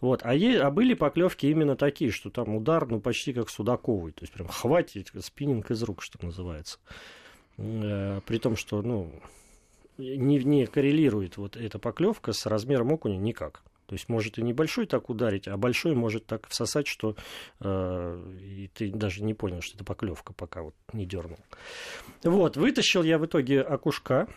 Вот. 0.01 0.21
А, 0.23 0.35
е... 0.35 0.59
а 0.59 0.71
были 0.71 0.93
поклевки 0.93 1.45
именно 1.45 1.75
такие, 1.75 2.11
что 2.11 2.29
там 2.29 2.55
удар, 2.55 2.87
ну, 2.87 2.99
почти 2.99 3.33
как 3.33 3.49
судаковый, 3.49 4.11
то 4.11 4.23
есть 4.23 4.33
прям 4.33 4.47
хватит 4.47 5.11
спиннинг 5.21 5.71
из 5.71 5.81
рук, 5.83 6.01
что 6.01 6.23
называется. 6.23 6.79
Э, 7.57 8.19
при 8.25 8.39
том, 8.39 8.57
что, 8.57 8.81
ну, 8.81 9.11
не, 9.97 10.39
не 10.43 10.65
коррелирует 10.65 11.37
вот 11.37 11.55
эта 11.55 11.79
поклевка 11.79 12.33
с 12.33 12.45
размером 12.45 12.91
окуня 12.91 13.17
никак. 13.17 13.63
То 13.87 13.93
есть 13.93 14.09
может 14.09 14.37
и 14.37 14.41
небольшой 14.41 14.85
так 14.87 15.09
ударить, 15.09 15.47
а 15.47 15.57
большой 15.57 15.95
может 15.95 16.25
так 16.25 16.47
всосать, 16.47 16.87
что 16.87 17.15
э, 17.59 18.33
и 18.41 18.67
ты 18.73 18.91
даже 18.91 19.23
не 19.23 19.33
понял, 19.33 19.61
что 19.61 19.75
это 19.75 19.83
поклевка, 19.83 20.33
пока 20.33 20.63
вот 20.63 20.75
не 20.93 21.05
дернул. 21.05 21.39
Вот, 22.23 22.57
вытащил 22.57 23.03
я 23.03 23.17
в 23.17 23.25
итоге 23.25 23.61
окушка 23.61 24.27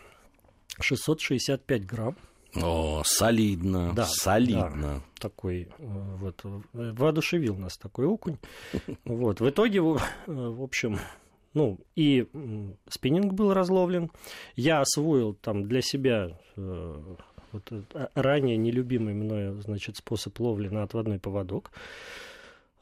665 0.79 1.85
грамм. 1.85 2.15
О, 2.55 3.03
солидно, 3.05 3.93
да, 3.93 4.05
солидно. 4.05 4.95
Да, 4.95 5.01
такой, 5.19 5.69
э, 5.77 6.15
вот, 6.17 6.41
воодушевил 6.73 7.55
нас 7.55 7.77
такой 7.77 8.05
окунь. 8.05 8.37
Вот, 9.05 9.39
в 9.39 9.49
итоге, 9.49 9.81
в 9.81 10.63
общем, 10.63 10.99
ну, 11.53 11.79
и 11.95 12.27
спиннинг 12.87 13.33
был 13.33 13.53
разловлен. 13.53 14.11
Я 14.55 14.81
освоил 14.81 15.33
там 15.33 15.67
для 15.67 15.81
себя 15.81 16.37
э, 16.55 17.15
вот 17.51 17.71
ранее 18.15 18.57
нелюбимый 18.57 19.13
мною, 19.13 19.61
значит, 19.61 19.97
способ 19.97 20.39
ловли 20.39 20.69
на 20.69 20.83
отводной 20.83 21.19
поводок. 21.19 21.71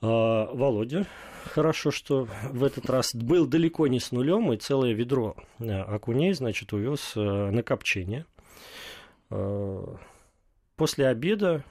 А, 0.01 0.50
Володя, 0.53 1.07
хорошо, 1.45 1.91
что 1.91 2.27
в 2.51 2.63
этот 2.63 2.89
раз 2.89 3.15
был 3.15 3.47
далеко 3.47 3.88
не 3.88 4.00
с 4.00 4.12
нулем, 4.12 4.53
и 4.53 4.57
целое 4.57 4.93
ведро 4.93 5.36
э, 5.59 5.69
окуней, 5.69 6.33
значит, 6.33 6.71
увез 6.74 7.13
э, 7.15 7.19
на 7.19 7.63
копчение. 7.63 8.25
А, 9.29 9.97
после 10.75 11.07
обеда 11.07 11.63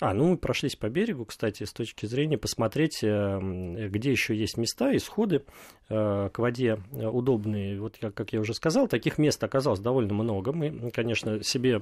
а, 0.00 0.12
ну 0.12 0.30
мы 0.30 0.36
прошлись 0.36 0.74
по 0.74 0.88
берегу, 0.88 1.24
кстати, 1.24 1.62
с 1.62 1.72
точки 1.72 2.06
зрения 2.06 2.36
посмотреть, 2.36 2.98
э, 3.02 3.88
где 3.88 4.10
еще 4.10 4.34
есть 4.34 4.56
места, 4.56 4.94
исходы 4.96 5.44
э, 5.88 6.30
к 6.32 6.38
воде 6.40 6.80
э, 6.90 7.06
удобные. 7.06 7.80
Вот 7.80 7.98
как 8.00 8.32
я 8.32 8.40
уже 8.40 8.54
сказал, 8.54 8.88
таких 8.88 9.18
мест 9.18 9.42
оказалось 9.44 9.78
довольно 9.78 10.12
много. 10.12 10.52
Мы, 10.52 10.90
конечно, 10.90 11.44
себе 11.44 11.80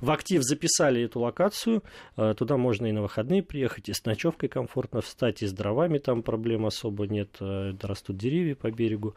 в 0.00 0.10
актив 0.10 0.42
записали 0.42 1.02
эту 1.02 1.20
локацию. 1.20 1.84
Туда 2.16 2.56
можно 2.56 2.86
и 2.86 2.92
на 2.92 3.02
выходные 3.02 3.44
приехать, 3.44 3.88
и 3.88 3.92
с 3.92 4.04
ночевкой 4.04 4.48
комфортно 4.48 5.00
встать, 5.00 5.42
и 5.42 5.46
с 5.46 5.52
дровами 5.52 5.98
там 5.98 6.24
проблем 6.24 6.66
особо 6.66 7.06
нет. 7.06 7.36
Растут 7.40 8.16
деревья 8.16 8.56
по 8.56 8.72
берегу. 8.72 9.14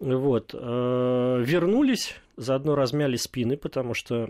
Вот. 0.00 0.54
Вернулись, 0.54 2.16
заодно 2.36 2.74
размяли 2.74 3.16
спины, 3.16 3.56
потому 3.56 3.94
что, 3.94 4.28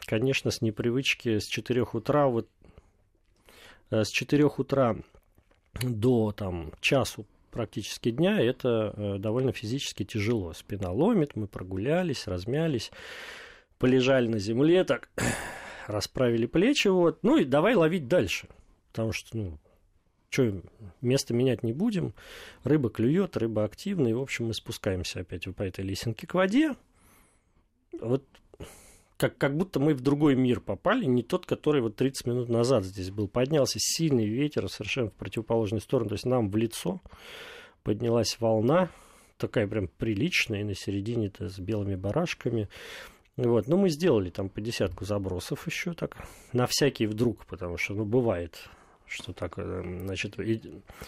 конечно, 0.00 0.50
с 0.50 0.60
непривычки 0.60 1.38
с 1.38 1.46
4 1.46 1.86
утра 1.92 2.26
вот 2.26 2.48
Э, 2.48 2.57
с 3.90 4.08
4 4.08 4.44
утра 4.44 4.96
до 5.82 6.32
там, 6.32 6.72
часу 6.80 7.26
практически 7.50 8.10
дня 8.10 8.40
это 8.40 8.94
э, 8.96 9.18
довольно 9.18 9.52
физически 9.52 10.04
тяжело. 10.04 10.52
Спина 10.52 10.90
ломит, 10.90 11.36
мы 11.36 11.46
прогулялись, 11.46 12.26
размялись, 12.26 12.90
полежали 13.78 14.28
на 14.28 14.38
земле, 14.38 14.84
так 14.84 15.08
расправили 15.86 16.46
плечи, 16.46 16.88
вот. 16.88 17.22
Ну 17.22 17.36
и 17.36 17.44
давай 17.44 17.74
ловить 17.74 18.08
дальше, 18.08 18.48
потому 18.92 19.12
что, 19.12 19.36
ну, 19.36 19.58
что, 20.30 20.62
место 21.00 21.34
менять 21.34 21.62
не 21.62 21.72
будем, 21.72 22.14
рыба 22.64 22.90
клюет, 22.90 23.36
рыба 23.36 23.64
активная, 23.64 24.10
и, 24.10 24.14
в 24.14 24.20
общем, 24.20 24.46
мы 24.46 24.54
спускаемся 24.54 25.20
опять 25.20 25.44
по 25.54 25.62
этой 25.62 25.84
лесенке 25.84 26.26
к 26.26 26.34
воде. 26.34 26.76
Вот 28.00 28.24
как, 29.18 29.36
как 29.36 29.56
будто 29.56 29.80
мы 29.80 29.94
в 29.94 30.00
другой 30.00 30.36
мир 30.36 30.60
попали, 30.60 31.04
не 31.04 31.22
тот, 31.22 31.44
который 31.44 31.82
вот 31.82 31.96
30 31.96 32.26
минут 32.26 32.48
назад 32.48 32.84
здесь 32.84 33.10
был. 33.10 33.26
Поднялся 33.26 33.78
сильный 33.80 34.26
ветер 34.26 34.68
совершенно 34.68 35.10
в 35.10 35.14
противоположную 35.14 35.80
сторону, 35.80 36.10
то 36.10 36.14
есть 36.14 36.24
нам 36.24 36.48
в 36.48 36.56
лицо 36.56 37.00
поднялась 37.82 38.38
волна, 38.40 38.88
такая 39.36 39.66
прям 39.66 39.88
приличная, 39.88 40.60
и 40.60 40.64
на 40.64 40.74
середине-то 40.74 41.48
с 41.48 41.58
белыми 41.58 41.96
барашками. 41.96 42.68
Вот, 43.36 43.66
ну, 43.66 43.76
мы 43.76 43.88
сделали 43.88 44.30
там 44.30 44.48
по 44.48 44.60
десятку 44.60 45.04
забросов 45.04 45.66
еще 45.66 45.94
так, 45.94 46.16
на 46.52 46.66
всякий 46.66 47.06
вдруг, 47.06 47.44
потому 47.46 47.76
что, 47.76 47.94
ну, 47.94 48.04
бывает, 48.04 48.68
что 49.08 49.32
так, 49.32 49.54
э, 49.56 49.82
значит, 50.04 50.36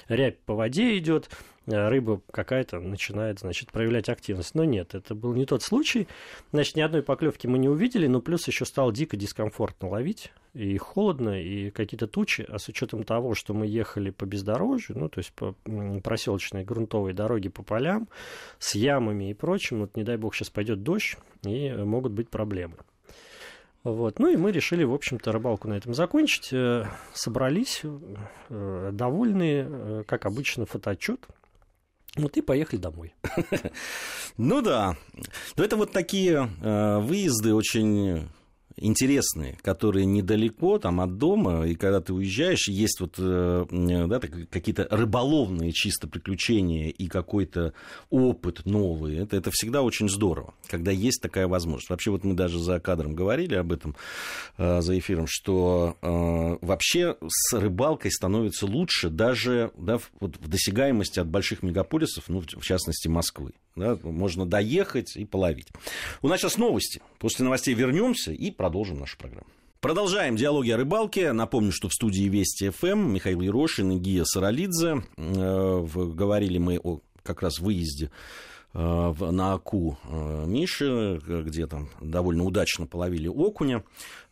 рябь 0.09 0.39
по 0.41 0.55
воде 0.55 0.97
идет, 0.99 1.31
э, 1.67 1.89
рыба 1.89 2.21
какая-то 2.31 2.81
начинает, 2.81 3.41
значит, 3.41 3.71
проявлять 3.71 4.09
активность. 4.09 4.55
Но 4.55 4.65
нет, 4.65 4.95
это 4.95 5.15
был 5.15 5.35
не 5.35 5.47
тот 5.47 5.63
случай. 5.63 6.09
Значит, 6.53 6.77
ни 6.77 6.81
одной 6.81 7.03
поклевки 7.03 7.47
мы 7.47 7.59
не 7.59 7.69
увидели, 7.69 8.07
но 8.07 8.21
плюс 8.21 8.47
еще 8.49 8.65
стало 8.65 8.93
дико 8.93 9.17
дискомфортно 9.17 9.89
ловить. 9.89 10.33
И 10.53 10.77
холодно, 10.79 11.41
и 11.41 11.71
какие-то 11.71 12.09
тучи. 12.09 12.45
А 12.49 12.59
с 12.59 12.69
учетом 12.69 13.05
того, 13.05 13.35
что 13.35 13.55
мы 13.55 13.67
ехали 13.67 14.11
по 14.11 14.25
бездорожью, 14.25 14.99
ну, 14.99 15.09
то 15.09 15.19
есть 15.19 15.33
по 15.33 15.55
проселочной 16.03 16.65
грунтовой 16.65 17.13
дороге 17.13 17.51
по 17.51 17.63
полям, 17.63 18.09
с 18.59 18.75
ямами 18.75 19.31
и 19.31 19.35
прочим, 19.35 19.81
вот 19.81 19.97
не 19.97 20.03
дай 20.03 20.17
бог 20.17 20.35
сейчас 20.35 20.51
пойдет 20.51 20.83
дождь, 20.83 21.17
и 21.45 21.71
могут 21.71 22.13
быть 22.13 22.29
проблемы. 22.31 22.77
Вот. 23.83 24.19
Ну 24.19 24.29
и 24.29 24.37
мы 24.37 24.53
решили, 24.53 24.85
в 24.85 24.93
общем-то, 24.93 25.33
рыбалку 25.33 25.69
на 25.69 25.75
этом 25.75 25.95
закончить. 25.95 26.53
Э, 26.53 26.85
собрались, 27.15 27.83
э, 27.83 28.91
довольные, 28.93 29.67
э, 29.69 30.05
как 30.07 30.27
обычно, 30.27 30.67
фотоотчет. 30.67 31.27
Вот 32.17 32.37
и 32.37 32.43
поехали 32.43 32.79
домой. 32.79 33.15
Ну 34.37 34.63
да. 34.63 34.97
Но 35.57 35.65
это 35.65 35.77
вот 35.77 35.93
такие 35.93 36.49
выезды 36.61 37.53
очень 37.53 38.31
интересные, 38.81 39.59
которые 39.63 40.07
недалеко 40.07 40.79
там 40.79 41.01
от 41.01 41.19
дома, 41.19 41.67
и 41.67 41.75
когда 41.75 42.01
ты 42.01 42.13
уезжаешь, 42.13 42.69
есть 42.69 43.01
вот 43.01 43.15
э, 43.19 43.67
да, 43.71 44.21
какие-то 44.21 44.89
рыболовные 44.91 45.73
чисто 45.73 46.09
приключения 46.09 46.89
и 46.89 47.07
какой-то 47.07 47.75
опыт 48.09 48.65
новый, 48.65 49.19
это, 49.19 49.37
это 49.37 49.51
всегда 49.53 49.83
очень 49.83 50.09
здорово, 50.09 50.55
когда 50.67 50.91
есть 50.91 51.23
такая 51.23 51.47
возможность. 51.47 51.91
Вообще 51.91 52.11
вот 52.11 52.25
мы 52.25 52.35
даже 52.35 52.59
за 52.59 52.81
кадром 52.81 53.15
говорили 53.15 53.55
об 53.55 53.73
этом, 53.73 53.95
э, 54.59 54.81
за 54.81 54.99
эфиром, 54.99 55.27
что 55.29 55.97
э, 56.01 56.67
вообще 56.67 57.17
с 57.27 57.53
рыбалкой 57.57 58.11
становится 58.11 58.67
лучше 58.67 59.11
даже 59.11 59.73
да, 59.77 59.99
вот 60.21 60.37
в 60.39 60.49
досягаемости 60.49 61.21
от 61.21 61.29
больших 61.29 61.63
мегаполисов, 61.63 62.25
ну, 62.29 62.41
в 62.41 62.63
частности, 62.63 63.09
Москвы. 63.09 63.53
Да, 63.77 63.99
можно 64.03 64.47
доехать 64.47 65.17
и 65.17 65.25
половить. 65.25 65.69
У 66.23 66.29
нас 66.29 66.41
сейчас 66.41 66.59
новости. 66.59 67.01
После 67.19 67.45
новостей 67.45 67.75
вернемся 67.75 68.33
и 68.33 68.51
продолжим 68.51 68.99
нашу 68.99 69.17
программу. 69.17 69.47
Продолжаем 69.81 70.37
диалоги 70.37 70.71
о 70.71 70.77
рыбалке. 70.77 71.33
Напомню, 71.33 71.73
что 71.73 71.89
в 71.89 71.95
студии 71.95 72.25
Вести 72.25 72.69
ФМ 72.69 73.13
Михаил 73.13 73.41
Ерошин 73.41 73.93
и 73.93 73.99
Гия 73.99 74.25
Саралидзе. 74.25 75.05
Э, 75.17 75.87
говорили 75.95 76.59
мы 76.59 76.79
о 76.79 77.01
как 77.23 77.41
раз 77.41 77.61
выезде 77.61 78.11
э, 78.75 78.79
на 78.79 79.55
Аку 79.55 79.99
э, 80.05 80.45
Миши, 80.47 81.19
где 81.27 81.67
там 81.67 81.89
довольно 82.03 82.45
удачно 82.45 82.87
половили 82.87 83.29
окуня. 83.29 83.83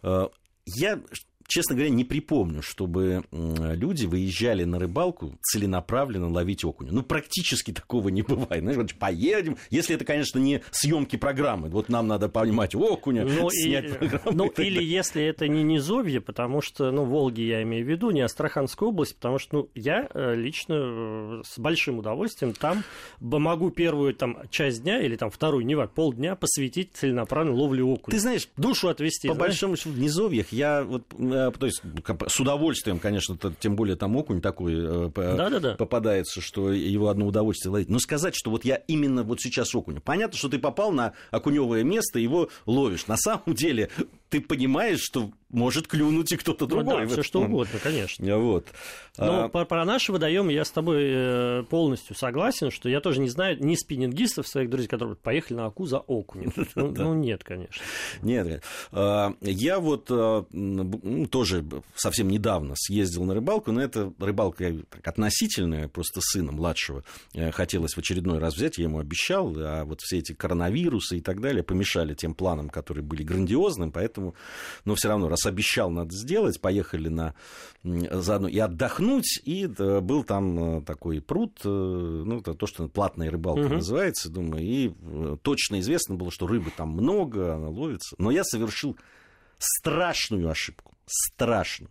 Я 0.02 1.00
честно 1.49 1.75
говоря, 1.75 1.90
не 1.90 2.05
припомню, 2.05 2.62
чтобы 2.62 3.25
люди 3.33 4.07
выезжали 4.07 4.64
на 4.64 4.78
рыбалку 4.78 5.37
целенаправленно 5.43 6.28
ловить 6.31 6.64
окуня. 6.64 6.93
Ну, 6.93 7.02
практически 7.02 7.73
такого 7.73 8.11
не 8.11 8.23
бывает. 8.23 8.62
Знаешь, 8.62 8.76
вот 8.76 8.95
поедем, 8.95 9.57
если 9.71 9.97
это, 9.97 10.05
конечно, 10.05 10.38
не 10.38 10.62
съемки 10.71 11.17
программы. 11.17 11.69
Вот 11.69 11.88
нам 11.88 12.07
надо 12.07 12.28
понимать 12.28 12.75
окуня, 12.75 13.25
ну, 13.25 13.49
снять 13.50 13.87
и, 13.87 13.88
программу. 13.88 14.33
Ну, 14.33 14.47
и 14.47 14.62
или 14.62 14.75
далее. 14.75 14.90
если 14.90 15.25
это 15.25 15.49
не 15.49 15.62
низовье, 15.62 16.21
потому 16.21 16.61
что, 16.61 16.90
ну, 16.90 17.05
Волги 17.05 17.40
я 17.40 17.62
имею 17.62 17.85
в 17.85 17.88
виду, 17.88 18.11
не 18.11 18.21
Астраханская 18.21 18.88
область, 18.88 19.17
потому 19.17 19.38
что, 19.38 19.57
ну, 19.57 19.69
я 19.75 20.09
э, 20.12 20.35
лично 20.35 20.75
э, 20.75 21.43
с 21.47 21.59
большим 21.59 21.99
удовольствием 21.99 22.52
там 22.52 22.85
могу 23.21 23.71
первую 23.71 24.14
там 24.14 24.38
часть 24.50 24.83
дня 24.83 25.00
или 25.00 25.17
там 25.17 25.31
вторую, 25.31 25.64
не 25.64 25.75
важно, 25.75 25.93
полдня 25.95 26.37
посвятить 26.37 26.93
целенаправленно 26.93 27.57
ловле 27.57 27.83
окуня. 27.83 28.14
Ты 28.14 28.21
знаешь, 28.21 28.49
душу 28.57 28.88
отвести. 28.88 29.28
По 29.28 29.35
знаешь? 29.35 29.50
большому 29.50 29.76
счету, 29.76 29.90
в 29.90 29.99
низовьях 29.99 30.52
я 30.52 30.85
вот 30.85 31.05
Э, 31.38 31.50
то 31.50 31.66
есть 31.66 31.83
с 32.26 32.40
удовольствием, 32.40 32.99
конечно, 32.99 33.38
тем 33.61 33.76
более 33.76 33.97
там 33.97 34.16
окунь 34.16 34.40
такой 34.40 34.75
э, 34.76 35.11
Да-да-да. 35.14 35.75
попадается, 35.75 36.40
что 36.40 36.73
его 36.73 37.09
одно 37.09 37.26
удовольствие 37.26 37.73
ловить. 37.73 37.88
Но 37.88 37.99
сказать, 37.99 38.35
что 38.35 38.50
вот 38.50 38.64
я 38.64 38.76
именно 38.76 39.23
вот 39.23 39.40
сейчас 39.40 39.75
окунь. 39.75 40.00
Понятно, 40.00 40.37
что 40.37 40.49
ты 40.49 40.59
попал 40.59 40.92
на 40.92 41.12
окуневое 41.30 41.85
место, 41.85 42.18
его 42.18 42.49
ловишь. 42.66 43.07
На 43.07 43.16
самом 43.16 43.54
деле 43.54 43.90
ты 44.30 44.40
понимаешь, 44.40 45.00
что 45.00 45.30
может 45.50 45.88
клюнуть 45.88 46.33
и 46.33 46.37
кто-то 46.37 46.64
ну, 46.64 46.69
другой. 46.69 47.07
Да, 47.07 47.12
все 47.12 47.23
что 47.23 47.40
угодно, 47.43 47.78
конечно. 47.83 48.38
Вот. 48.38 48.67
Но 49.17 49.45
а... 49.45 49.49
про, 49.49 49.64
про 49.64 49.85
наши 49.85 50.12
водоемы 50.12 50.52
я 50.52 50.64
с 50.64 50.71
тобой 50.71 51.05
э, 51.07 51.62
полностью 51.69 52.14
согласен, 52.14 52.71
что 52.71 52.88
я 52.88 53.00
тоже 53.00 53.21
не 53.21 53.28
знаю 53.28 53.57
ни 53.62 53.75
спиннингистов 53.75 54.47
своих 54.47 54.71
друзей, 54.71 54.88
которые 54.88 55.17
поехали 55.17 55.57
на 55.57 55.67
Аку 55.67 55.87
за 55.87 55.99
окунем. 55.99 56.52
Ну, 56.75 56.93
ну 56.97 57.14
нет, 57.14 57.43
конечно. 57.45 57.83
Нет, 58.23 58.62
а, 58.93 59.35
я 59.40 59.81
вот 59.81 60.09
а, 60.11 60.45
ну, 60.52 61.26
тоже 61.26 61.64
совсем 61.97 62.28
недавно 62.28 62.75
съездил 62.76 63.25
на 63.25 63.35
рыбалку, 63.35 63.73
но 63.73 63.83
это 63.83 64.12
рыбалка 64.19 64.73
относительная, 65.02 65.88
просто 65.88 66.21
сына 66.23 66.52
младшего 66.52 67.05
э, 67.35 67.50
хотелось 67.50 67.95
в 67.95 67.99
очередной 67.99 68.38
раз 68.38 68.55
взять, 68.55 68.78
я 68.78 68.85
ему 68.85 69.00
обещал, 69.00 69.52
а 69.57 69.85
вот 69.85 70.00
все 70.02 70.19
эти 70.19 70.35
коронавирусы 70.35 71.19
и 71.19 71.21
так 71.21 71.40
далее 71.40 71.62
помешали 71.62 72.14
тем 72.14 72.35
планам, 72.35 72.69
которые 72.69 73.02
были 73.02 73.23
грандиозными, 73.23 73.90
поэтому, 73.90 74.35
но 74.85 74.95
все 74.95 75.09
равно 75.09 75.28
раз 75.38 75.47
обещал, 75.47 75.90
надо 75.90 76.14
сделать, 76.14 76.61
поехали 76.61 77.09
на 77.09 77.35
заодно 77.85 78.49
и 78.49 78.59
отдохнуть, 78.59 79.40
и 79.45 79.66
был 79.66 80.25
там 80.25 80.78
э, 80.78 80.83
такой 80.83 81.21
пруд, 81.21 81.61
э, 81.64 81.68
ну, 81.68 82.40
то, 82.40 82.66
что 82.66 82.88
платная 82.88 83.30
рыбалка 83.30 83.66
угу. 83.66 83.75
называется, 83.75 84.30
думаю, 84.30 84.64
и 84.64 84.90
э, 84.90 85.37
точно 85.42 85.80
известно 85.80 86.16
было, 86.16 86.30
что 86.30 86.47
рыбы 86.47 86.71
там 86.76 86.90
много, 86.90 87.54
она 87.54 87.68
ловится, 87.68 88.16
но 88.18 88.30
я 88.30 88.45
совершил 88.45 88.97
страшную 89.59 90.50
ошибку, 90.50 90.95
страшную 91.09 91.91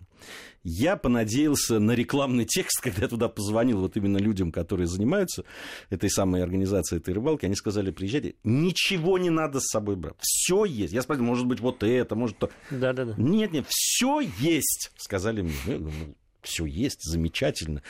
я 0.69 0.97
понадеялся 0.97 1.79
на 1.79 1.93
рекламный 1.93 2.45
текст, 2.45 2.81
когда 2.83 3.03
я 3.03 3.07
туда 3.07 3.29
позвонил 3.29 3.79
вот 3.79 3.95
именно 3.95 4.17
людям, 4.17 4.51
которые 4.51 4.87
занимаются 4.87 5.45
этой 5.89 6.09
самой 6.09 6.43
организацией 6.43 6.99
этой 6.99 7.13
рыбалки. 7.13 7.45
Они 7.45 7.55
сказали, 7.55 7.91
приезжайте, 7.91 8.35
ничего 8.43 9.17
не 9.17 9.29
надо 9.29 9.61
с 9.61 9.67
собой 9.67 9.95
брать. 9.95 10.15
Все 10.19 10.65
есть. 10.65 10.93
Я 10.93 11.01
спросил, 11.01 11.23
может 11.23 11.47
быть, 11.47 11.61
вот 11.61 11.83
это, 11.83 12.15
может 12.15 12.37
то. 12.37 12.49
Да, 12.69 12.91
да, 12.91 13.05
да. 13.05 13.13
Нет, 13.17 13.53
нет, 13.53 13.65
все 13.69 14.19
есть, 14.39 14.91
сказали 14.97 15.41
мне. 15.41 15.53
Ну, 15.67 15.89
ну 15.89 16.15
все 16.41 16.65
есть, 16.65 17.01
замечательно. 17.01 17.81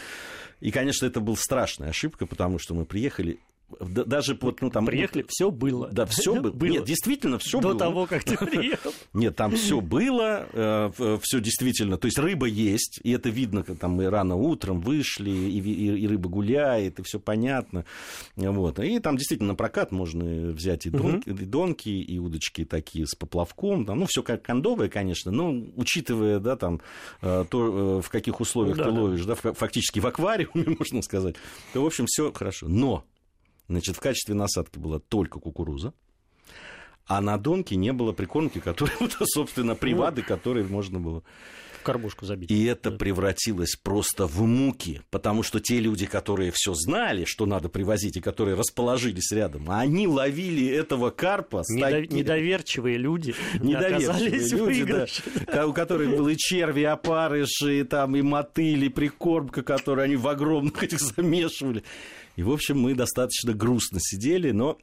И, 0.60 0.72
конечно, 0.72 1.05
это 1.05 1.19
была 1.19 1.36
страшная 1.36 1.89
ошибка, 1.89 2.25
потому 2.25 2.60
что 2.60 2.74
мы 2.74 2.86
приехали, 2.86 3.39
даже 3.79 4.38
вот, 4.39 4.62
ну, 4.62 4.69
там... 4.69 4.86
Приехали, 4.86 5.25
все 5.27 5.51
было. 5.51 5.89
Да, 5.92 6.05
все 6.05 6.35
было. 6.42 6.51
было. 6.51 6.70
Нет, 6.70 6.85
действительно, 6.85 7.37
все 7.37 7.59
было. 7.59 7.74
До 7.74 7.79
того, 7.79 8.05
как 8.05 8.24
ты 8.24 8.37
приехал. 8.46 8.94
Нет, 9.13 9.35
там 9.35 9.55
все 9.55 9.81
было, 9.81 10.48
э, 10.53 11.20
все 11.22 11.42
действительно. 11.42 11.98
То 11.98 12.05
есть 12.05 12.18
рыба 12.18 12.46
есть, 12.46 13.00
и 13.03 13.11
это 13.11 13.29
видно, 13.29 13.63
как 13.63 13.77
там 13.77 13.92
мы 13.92 14.09
рано 14.09 14.35
утром 14.35 14.79
вышли, 14.79 15.29
и, 15.29 15.59
и, 15.59 16.00
и 16.00 16.07
рыба 16.07 16.29
гуляет, 16.29 17.00
и 17.00 17.03
все 17.03 17.20
понятно. 17.20 17.85
Вот. 18.35 18.79
И 18.79 19.00
там 19.00 19.18
действительно 19.18 19.50
на 19.50 19.55
прокат 19.55 19.92
можно 19.92 20.51
взять 20.51 20.85
и 20.85 20.89
донки, 20.89 21.29
угу. 21.29 21.39
и, 21.39 21.46
донки, 21.46 21.89
и 21.89 22.20
удочки 22.20 22.63
такие 22.63 23.05
с 23.05 23.15
поплавком. 23.15 23.85
Там, 23.85 24.00
ну, 24.00 24.05
все 24.07 24.24
как 24.24 24.44
кондовое, 24.44 24.87
конечно, 24.87 25.31
но 25.31 25.51
учитывая, 25.75 26.39
да, 26.39 26.55
там, 26.55 26.81
э, 27.22 27.46
то, 27.50 27.98
э, 27.98 28.01
в 28.01 28.09
каких 28.09 28.39
условиях 28.39 28.77
да, 28.77 28.85
ты 28.85 28.92
ловишь, 28.92 29.25
да, 29.25 29.35
фактически 29.35 30.00
в 30.00 30.07
аквариуме, 30.07 30.75
можно 30.79 31.01
сказать, 31.01 31.35
то, 31.74 31.83
в 31.83 31.85
общем, 31.85 32.05
все 32.07 32.31
хорошо. 32.31 32.68
Но 32.70 33.03
Значит, 33.68 33.98
в 33.98 34.00
качестве 34.00 34.34
насадки 34.34 34.80
была 34.80 35.00
только 35.00 35.40
кукуруза, 35.40 35.94
а 37.06 37.22
на 37.22 37.38
донке 37.38 37.75
не 37.75 37.94
было 37.94 38.12
прикормки, 38.12 38.60
которая, 38.60 38.98
собственно, 39.24 39.75
привады, 39.75 40.22
которые 40.22 40.66
можно 40.66 41.00
было 41.00 41.24
в 41.80 41.84
кормушку 41.84 42.25
забить. 42.25 42.51
И 42.51 42.66
это 42.66 42.92
превратилось 42.92 43.75
просто 43.75 44.25
в 44.25 44.42
муки, 44.42 45.01
потому 45.10 45.44
что 45.44 45.60
те 45.60 45.80
люди, 45.80 46.06
которые 46.06 46.51
все 46.53 46.74
знали, 46.74 47.24
что 47.25 47.46
надо 47.46 47.70
привозить, 47.70 48.18
и 48.18 48.22
которые 48.22 48.56
расположились 48.56 49.32
рядом, 49.32 49.70
они 49.70 50.08
ловили 50.08 50.68
этого 50.68 51.12
карпа. 51.12 51.64
Недо... 51.70 52.01
Недоверчивые 52.01 52.98
люди. 52.98 53.36
Недоверчивые 53.62 54.84
люди, 54.84 55.08
да, 55.48 55.68
у 55.68 55.74
которых 55.74 56.18
были 56.18 56.36
черви, 56.36 56.84
опарыши, 56.84 57.86
там, 57.86 58.16
и 58.16 58.22
мотыли, 58.22 58.90
прикормка, 58.90 59.62
которую 59.62 60.06
они 60.06 60.16
в 60.16 60.27
огромных 60.27 60.82
этих 60.84 61.00
замешивали. 61.00 61.84
И, 62.37 62.43
в 62.43 62.51
общем, 62.51 62.79
мы 62.79 62.93
достаточно 62.93 63.53
грустно 63.53 64.00
сидели, 64.00 64.51
но 64.51 64.77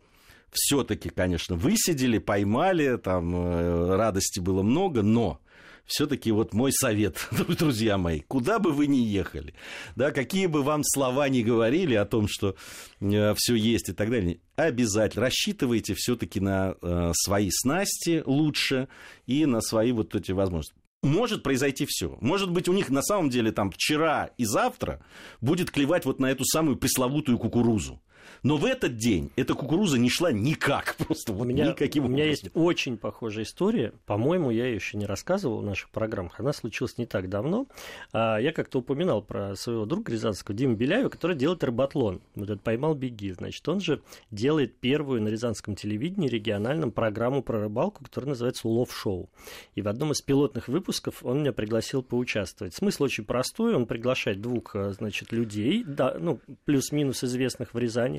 все-таки, 0.50 1.08
конечно, 1.08 1.56
высидели, 1.56 2.18
поймали, 2.18 2.96
там 2.96 3.34
э, 3.34 3.96
радости 3.96 4.40
было 4.40 4.62
много, 4.62 5.02
но 5.02 5.40
все-таки 5.86 6.32
вот 6.32 6.52
мой 6.52 6.72
совет, 6.72 7.28
друзья 7.58 7.96
мои, 7.96 8.20
куда 8.20 8.58
бы 8.58 8.72
вы 8.72 8.88
ни 8.88 8.96
ехали, 8.96 9.54
да, 9.94 10.10
какие 10.10 10.46
бы 10.46 10.62
вам 10.62 10.82
слова 10.82 11.28
ни 11.28 11.42
говорили 11.42 11.94
о 11.94 12.04
том, 12.04 12.26
что 12.28 12.56
э, 13.00 13.34
все 13.36 13.54
есть 13.54 13.88
и 13.88 13.92
так 13.92 14.10
далее, 14.10 14.40
обязательно 14.56 15.26
рассчитывайте 15.26 15.94
все-таки 15.94 16.40
на 16.40 16.74
э, 16.82 17.12
свои 17.14 17.50
снасти 17.52 18.22
лучше 18.26 18.88
и 19.26 19.46
на 19.46 19.60
свои 19.60 19.92
вот 19.92 20.14
эти 20.16 20.32
возможности 20.32 20.84
может 21.04 21.42
произойти 21.42 21.86
все. 21.88 22.16
Может 22.20 22.50
быть, 22.50 22.68
у 22.68 22.72
них 22.72 22.90
на 22.90 23.02
самом 23.02 23.30
деле 23.30 23.52
там 23.52 23.70
вчера 23.70 24.30
и 24.38 24.44
завтра 24.44 25.04
будет 25.40 25.70
клевать 25.70 26.04
вот 26.04 26.20
на 26.20 26.30
эту 26.30 26.44
самую 26.44 26.76
пресловутую 26.76 27.38
кукурузу. 27.38 28.00
Но 28.42 28.56
в 28.56 28.64
этот 28.64 28.96
день 28.96 29.30
эта 29.37 29.54
кукуруза 29.54 29.98
не 29.98 30.10
шла 30.10 30.32
никак, 30.32 30.96
просто 30.98 31.32
вот 31.32 31.42
у 31.42 31.44
меня, 31.44 31.68
никаким 31.68 32.06
У 32.06 32.08
меня 32.08 32.24
есть 32.24 32.50
очень 32.54 32.96
похожая 32.96 33.44
история. 33.44 33.92
По-моему, 34.06 34.50
я 34.50 34.66
ее 34.66 34.74
еще 34.74 34.96
не 34.96 35.06
рассказывал 35.06 35.58
в 35.58 35.64
наших 35.64 35.90
программах. 35.90 36.38
Она 36.38 36.52
случилась 36.52 36.98
не 36.98 37.06
так 37.06 37.28
давно. 37.28 37.66
А, 38.12 38.38
я 38.38 38.52
как-то 38.52 38.78
упоминал 38.78 39.22
про 39.22 39.56
своего 39.56 39.87
друга 39.87 40.12
Рязанского, 40.12 40.56
Дима 40.56 40.74
Беляева, 40.74 41.08
который 41.08 41.37
делает 41.37 41.64
рыбатлон. 41.64 42.20
Вот 42.34 42.44
этот 42.44 42.62
«Поймал, 42.62 42.94
беги». 42.94 43.32
Значит, 43.32 43.66
он 43.68 43.80
же 43.80 44.02
делает 44.30 44.76
первую 44.76 45.22
на 45.22 45.28
Рязанском 45.28 45.74
телевидении 45.74 46.28
региональном 46.28 46.90
программу 46.92 47.42
про 47.42 47.60
рыбалку, 47.60 48.04
которая 48.04 48.30
называется 48.30 48.68
«Улов-шоу». 48.68 49.28
И 49.74 49.82
в 49.82 49.88
одном 49.88 50.12
из 50.12 50.22
пилотных 50.22 50.68
выпусков 50.68 51.24
он 51.24 51.40
меня 51.40 51.52
пригласил 51.52 52.02
поучаствовать. 52.02 52.74
Смысл 52.74 53.04
очень 53.04 53.24
простой. 53.24 53.74
Он 53.74 53.87
приглашает 53.87 54.40
двух, 54.40 54.76
э, 54.76 54.92
значит, 54.92 55.32
людей, 55.32 55.84
да, 55.84 56.16
ну, 56.18 56.40
плюс-минус 56.64 57.24
известных 57.24 57.74
в 57.74 57.78
Рязани, 57.78 58.13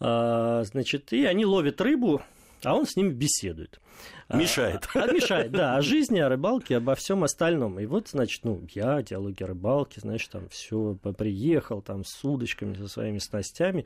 а, 0.00 0.64
значит, 0.64 1.12
и 1.12 1.24
они 1.24 1.46
ловят 1.46 1.80
рыбу, 1.80 2.22
а 2.64 2.74
он 2.74 2.86
с 2.86 2.96
ними 2.96 3.10
беседует. 3.10 3.80
Мешает. 4.28 4.88
А, 4.94 5.04
а 5.04 5.12
мешает, 5.12 5.52
да, 5.52 5.76
о 5.76 5.82
жизни, 5.82 6.18
о 6.18 6.28
рыбалке, 6.28 6.76
обо 6.76 6.94
всем 6.94 7.22
остальном. 7.22 7.78
И 7.78 7.86
вот, 7.86 8.08
значит, 8.08 8.44
ну, 8.44 8.62
я, 8.70 9.02
диалоги 9.02 9.42
о 9.42 9.46
рыбалке, 9.48 10.00
значит, 10.00 10.30
там 10.30 10.48
все 10.48 10.96
приехал, 11.16 11.82
там, 11.82 12.04
с 12.04 12.24
удочками, 12.24 12.74
со 12.74 12.88
своими 12.88 13.18
снастями. 13.18 13.84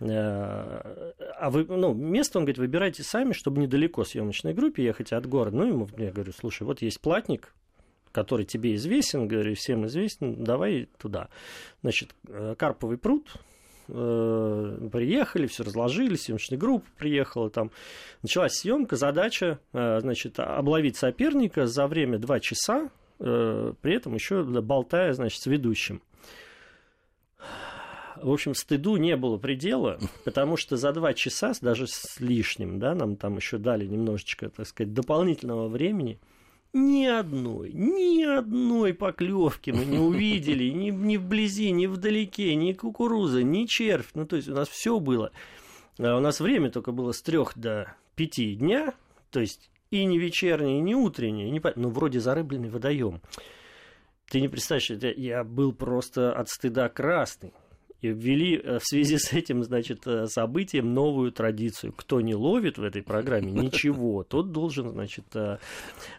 Э, 0.00 1.12
а 1.38 1.50
вы, 1.50 1.64
ну, 1.64 1.94
место, 1.94 2.38
он 2.38 2.44
говорит, 2.44 2.58
выбирайте 2.58 3.02
сами, 3.02 3.32
чтобы 3.32 3.60
недалеко 3.60 4.04
съемочной 4.04 4.54
группе 4.54 4.84
ехать 4.84 5.12
от 5.12 5.26
города. 5.26 5.56
Ну, 5.56 5.66
ему, 5.66 5.88
я 5.96 6.10
говорю, 6.10 6.32
слушай, 6.38 6.64
вот 6.64 6.82
есть 6.82 7.00
платник, 7.00 7.54
который 8.12 8.44
тебе 8.44 8.74
известен, 8.74 9.28
говорю, 9.28 9.54
всем 9.54 9.86
известен, 9.86 10.44
давай 10.44 10.88
туда. 10.98 11.28
Значит, 11.82 12.14
э, 12.28 12.54
Карповый 12.58 12.98
пруд, 12.98 13.32
э, 13.88 14.88
приехали, 14.92 15.46
все 15.46 15.64
разложили, 15.64 16.16
съемочная 16.16 16.58
группа 16.58 16.86
приехала, 16.98 17.50
там 17.50 17.70
началась 18.22 18.54
съемка, 18.54 18.96
задача, 18.96 19.58
э, 19.72 20.00
значит, 20.00 20.38
обловить 20.38 20.96
соперника 20.96 21.66
за 21.66 21.86
время 21.86 22.18
2 22.18 22.40
часа, 22.40 22.90
э, 23.18 23.72
при 23.80 23.94
этом 23.94 24.14
еще 24.14 24.42
болтая, 24.42 25.12
значит, 25.12 25.40
с 25.40 25.46
ведущим. 25.46 26.02
В 28.16 28.32
общем, 28.32 28.54
стыду 28.54 28.96
не 28.96 29.14
было 29.16 29.36
предела, 29.36 29.98
потому 30.24 30.56
что 30.56 30.76
за 30.76 30.92
два 30.92 31.12
часа, 31.12 31.52
даже 31.60 31.86
с 31.86 32.18
лишним, 32.18 32.78
да, 32.78 32.94
нам 32.94 33.16
там 33.16 33.36
еще 33.36 33.58
дали 33.58 33.86
немножечко, 33.86 34.48
так 34.48 34.66
сказать, 34.66 34.92
дополнительного 34.94 35.68
времени– 35.68 36.18
ни 36.76 37.06
одной, 37.06 37.72
ни 37.72 38.22
одной 38.22 38.94
поклевки 38.94 39.70
мы 39.70 39.84
не 39.84 39.98
увидели, 39.98 40.64
ни, 40.70 40.90
ни 40.90 41.16
вблизи, 41.16 41.70
ни 41.70 41.86
вдалеке, 41.86 42.54
ни 42.54 42.72
кукуруза, 42.72 43.42
ни 43.42 43.64
червь. 43.64 44.10
Ну, 44.14 44.26
то 44.26 44.36
есть 44.36 44.48
у 44.48 44.54
нас 44.54 44.68
все 44.68 45.00
было. 45.00 45.32
А 45.98 46.16
у 46.16 46.20
нас 46.20 46.40
время 46.40 46.70
только 46.70 46.92
было 46.92 47.12
с 47.12 47.22
трех 47.22 47.56
до 47.56 47.94
пяти 48.14 48.54
дня, 48.54 48.94
то 49.30 49.40
есть 49.40 49.70
и 49.90 50.04
не 50.04 50.18
вечернее, 50.18 50.78
и 50.78 50.82
не 50.82 50.94
утреннее, 50.94 51.50
не... 51.50 51.62
ну, 51.76 51.88
вроде 51.88 52.20
зарыбленный 52.20 52.68
водоем. 52.68 53.20
Ты 54.28 54.40
не 54.40 54.48
представляешь, 54.48 55.16
я 55.16 55.44
был 55.44 55.72
просто 55.72 56.32
от 56.32 56.48
стыда 56.48 56.88
красный 56.88 57.52
и 58.02 58.08
ввели 58.08 58.56
э, 58.56 58.78
в 58.78 58.84
связи 58.84 59.18
с 59.18 59.32
этим, 59.32 59.62
значит, 59.62 60.06
э, 60.06 60.26
событием 60.26 60.92
новую 60.92 61.32
традицию. 61.32 61.92
Кто 61.92 62.20
не 62.20 62.34
ловит 62.34 62.78
в 62.78 62.82
этой 62.82 63.02
программе 63.02 63.50
ничего, 63.50 64.22
тот 64.28 64.52
должен, 64.52 64.90
значит, 64.90 65.24
э, 65.34 65.58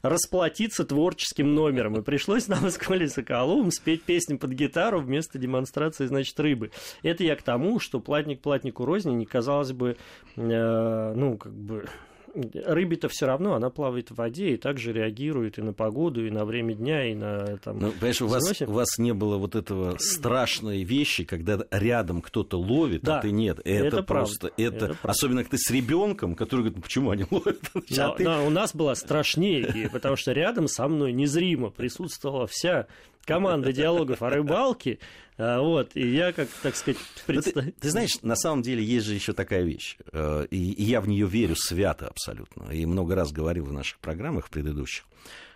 расплатиться 0.01 0.85
творческим 0.85 1.53
номером. 1.53 1.99
И 1.99 2.01
пришлось 2.01 2.47
нам 2.47 2.69
с 2.69 2.77
Колей 2.77 3.07
Соколовым 3.07 3.71
спеть 3.71 4.03
песню 4.03 4.37
под 4.37 4.51
гитару 4.51 4.99
вместо 4.99 5.37
демонстрации, 5.37 6.07
значит, 6.07 6.39
рыбы. 6.39 6.71
Это 7.03 7.23
я 7.23 7.35
к 7.35 7.43
тому, 7.43 7.79
что 7.79 7.99
платник 7.99 8.41
платнику 8.41 8.85
розни 8.85 9.13
не 9.13 9.25
казалось 9.25 9.71
бы, 9.71 9.97
ну, 10.35 11.37
как 11.37 11.53
бы 11.53 11.85
рыбе-то 12.33 13.09
все 13.09 13.25
равно, 13.25 13.53
она 13.53 13.69
плавает 13.69 14.11
в 14.11 14.15
воде 14.15 14.49
и 14.49 14.57
также 14.57 14.93
реагирует 14.93 15.57
и 15.57 15.61
на 15.61 15.73
погоду, 15.73 16.25
и 16.25 16.29
на 16.29 16.45
время 16.45 16.73
дня, 16.73 17.09
и 17.09 17.15
на 17.15 17.57
там. 17.57 17.79
Ну, 17.79 17.91
понимаешь, 17.91 18.21
у 18.21 18.27
вас, 18.27 18.61
у 18.61 18.71
вас 18.71 18.97
не 18.97 19.13
было 19.13 19.37
вот 19.37 19.55
этого 19.55 19.97
страшной 19.99 20.83
вещи, 20.83 21.23
когда 21.23 21.59
рядом 21.71 22.21
кто-то 22.21 22.59
ловит, 22.59 23.03
а 23.03 23.05
да, 23.05 23.19
а 23.19 23.21
ты 23.21 23.31
нет. 23.31 23.59
Это, 23.63 23.87
это 23.87 24.03
просто, 24.03 24.47
правда, 24.47 24.61
это, 24.61 24.85
это 24.85 24.97
особенно 25.03 25.43
когда 25.43 25.57
ты 25.57 25.63
с 25.63 25.71
ребенком, 25.71 26.35
который 26.35 26.61
говорит, 26.61 26.77
ну 26.77 26.83
почему 26.83 27.11
они 27.11 27.25
ловят? 27.29 27.61
Да, 27.89 28.11
а 28.11 28.15
ты... 28.15 28.23
да, 28.23 28.41
у 28.41 28.49
нас 28.49 28.75
была 28.75 28.95
страшнее, 28.95 29.89
потому 29.91 30.15
что 30.15 30.31
рядом 30.31 30.67
со 30.67 30.87
мной 30.87 31.13
незримо 31.13 31.69
присутствовала 31.69 32.47
вся 32.47 32.87
команда 33.27 33.71
диалогов 33.71 34.23
о 34.23 34.29
рыбалке. 34.29 34.99
А, 35.37 35.59
вот, 35.61 35.91
и 35.95 36.07
я, 36.07 36.33
как, 36.33 36.47
так 36.63 36.75
сказать, 36.75 36.99
представ... 37.27 37.65
ты, 37.65 37.71
ты 37.79 37.89
знаешь, 37.91 38.21
на 38.23 38.35
самом 38.35 38.63
деле 38.63 38.83
есть 38.83 39.05
же 39.05 39.13
еще 39.13 39.33
такая 39.33 39.61
вещь, 39.61 39.97
э, 40.11 40.47
и, 40.49 40.71
и 40.71 40.83
я 40.83 40.99
в 40.99 41.07
нее 41.07 41.27
верю 41.27 41.55
свято 41.55 42.07
абсолютно, 42.07 42.71
и 42.71 42.87
много 42.87 43.13
раз 43.13 43.31
говорил 43.31 43.65
в 43.65 43.71
наших 43.71 43.99
программах 43.99 44.49
предыдущих. 44.49 45.05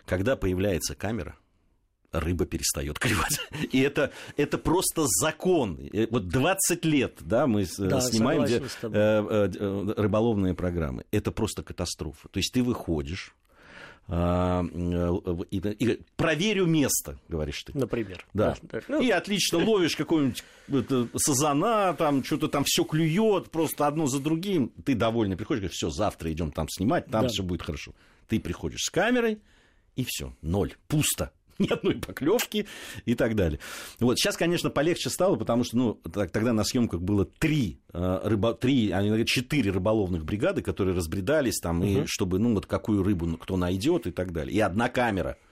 Когда 0.05 0.35
появляется 0.35 0.93
камера, 0.93 1.35
рыба 2.11 2.45
перестает 2.45 2.99
клевать. 2.99 3.39
И 3.71 3.79
это, 3.79 4.11
это 4.37 4.57
просто 4.57 5.05
закон. 5.07 5.79
Вот 6.09 6.27
20 6.27 6.85
лет 6.85 7.17
да, 7.21 7.47
мы 7.47 7.65
да, 7.77 8.01
снимаем 8.01 8.43
где, 8.43 8.57
э, 8.57 8.61
э, 8.91 9.93
рыболовные 9.97 10.53
программы. 10.53 11.05
Это 11.11 11.31
просто 11.31 11.63
катастрофа. 11.63 12.27
То 12.27 12.37
есть 12.37 12.53
ты 12.53 12.63
выходишь, 12.63 13.35
и, 14.09 15.57
и 15.57 16.01
проверю 16.17 16.65
место, 16.65 17.17
говоришь 17.29 17.63
ты. 17.63 17.77
Например. 17.77 18.25
Да. 18.33 18.55
да. 18.63 18.81
Ну, 18.87 19.01
и 19.01 19.09
отлично 19.09 19.57
ловишь 19.57 19.95
какого-нибудь 19.95 20.43
сазана, 21.15 21.93
там 21.93 22.23
что-то 22.23 22.47
там 22.47 22.63
все 22.65 22.83
клюет, 22.83 23.51
просто 23.51 23.87
одно 23.87 24.07
за 24.07 24.19
другим. 24.19 24.73
Ты 24.85 24.95
довольный 24.95 25.37
приходишь, 25.37 25.61
говоришь, 25.61 25.77
все, 25.77 25.89
завтра 25.89 26.31
идем 26.31 26.51
там 26.51 26.67
снимать, 26.69 27.05
там 27.05 27.23
да. 27.23 27.27
все 27.29 27.43
будет 27.43 27.61
хорошо. 27.61 27.93
Ты 28.27 28.39
приходишь 28.39 28.83
с 28.83 28.89
камерой, 28.89 29.39
и 29.95 30.05
все, 30.05 30.35
ноль, 30.41 30.75
пусто 30.87 31.31
ни 31.61 31.71
одной 31.71 31.95
поклевки 31.95 32.67
и 33.05 33.15
так 33.15 33.35
далее. 33.35 33.59
Вот 33.99 34.17
сейчас, 34.17 34.37
конечно, 34.37 34.69
полегче 34.69 35.09
стало, 35.09 35.35
потому 35.35 35.63
что, 35.63 35.77
ну, 35.77 35.93
тогда 36.11 36.53
на 36.53 36.63
съемках 36.63 37.01
было 37.01 37.25
три, 37.25 37.79
э, 37.93 38.21
рыба, 38.23 38.53
три, 38.53 38.91
они 38.91 39.07
говорят, 39.07 39.27
четыре 39.27 39.71
рыболовных 39.71 40.25
бригады, 40.25 40.61
которые 40.61 40.95
разбредались 40.95 41.59
там, 41.59 41.79
угу. 41.79 41.87
и 41.87 42.03
чтобы, 42.05 42.39
ну, 42.39 42.53
вот 42.53 42.65
какую 42.65 43.03
рыбу 43.03 43.37
кто 43.37 43.57
найдет 43.57 44.07
и 44.07 44.11
так 44.11 44.31
далее. 44.31 44.55
И 44.55 44.59
одна 44.59 44.89
камера– 44.89 45.37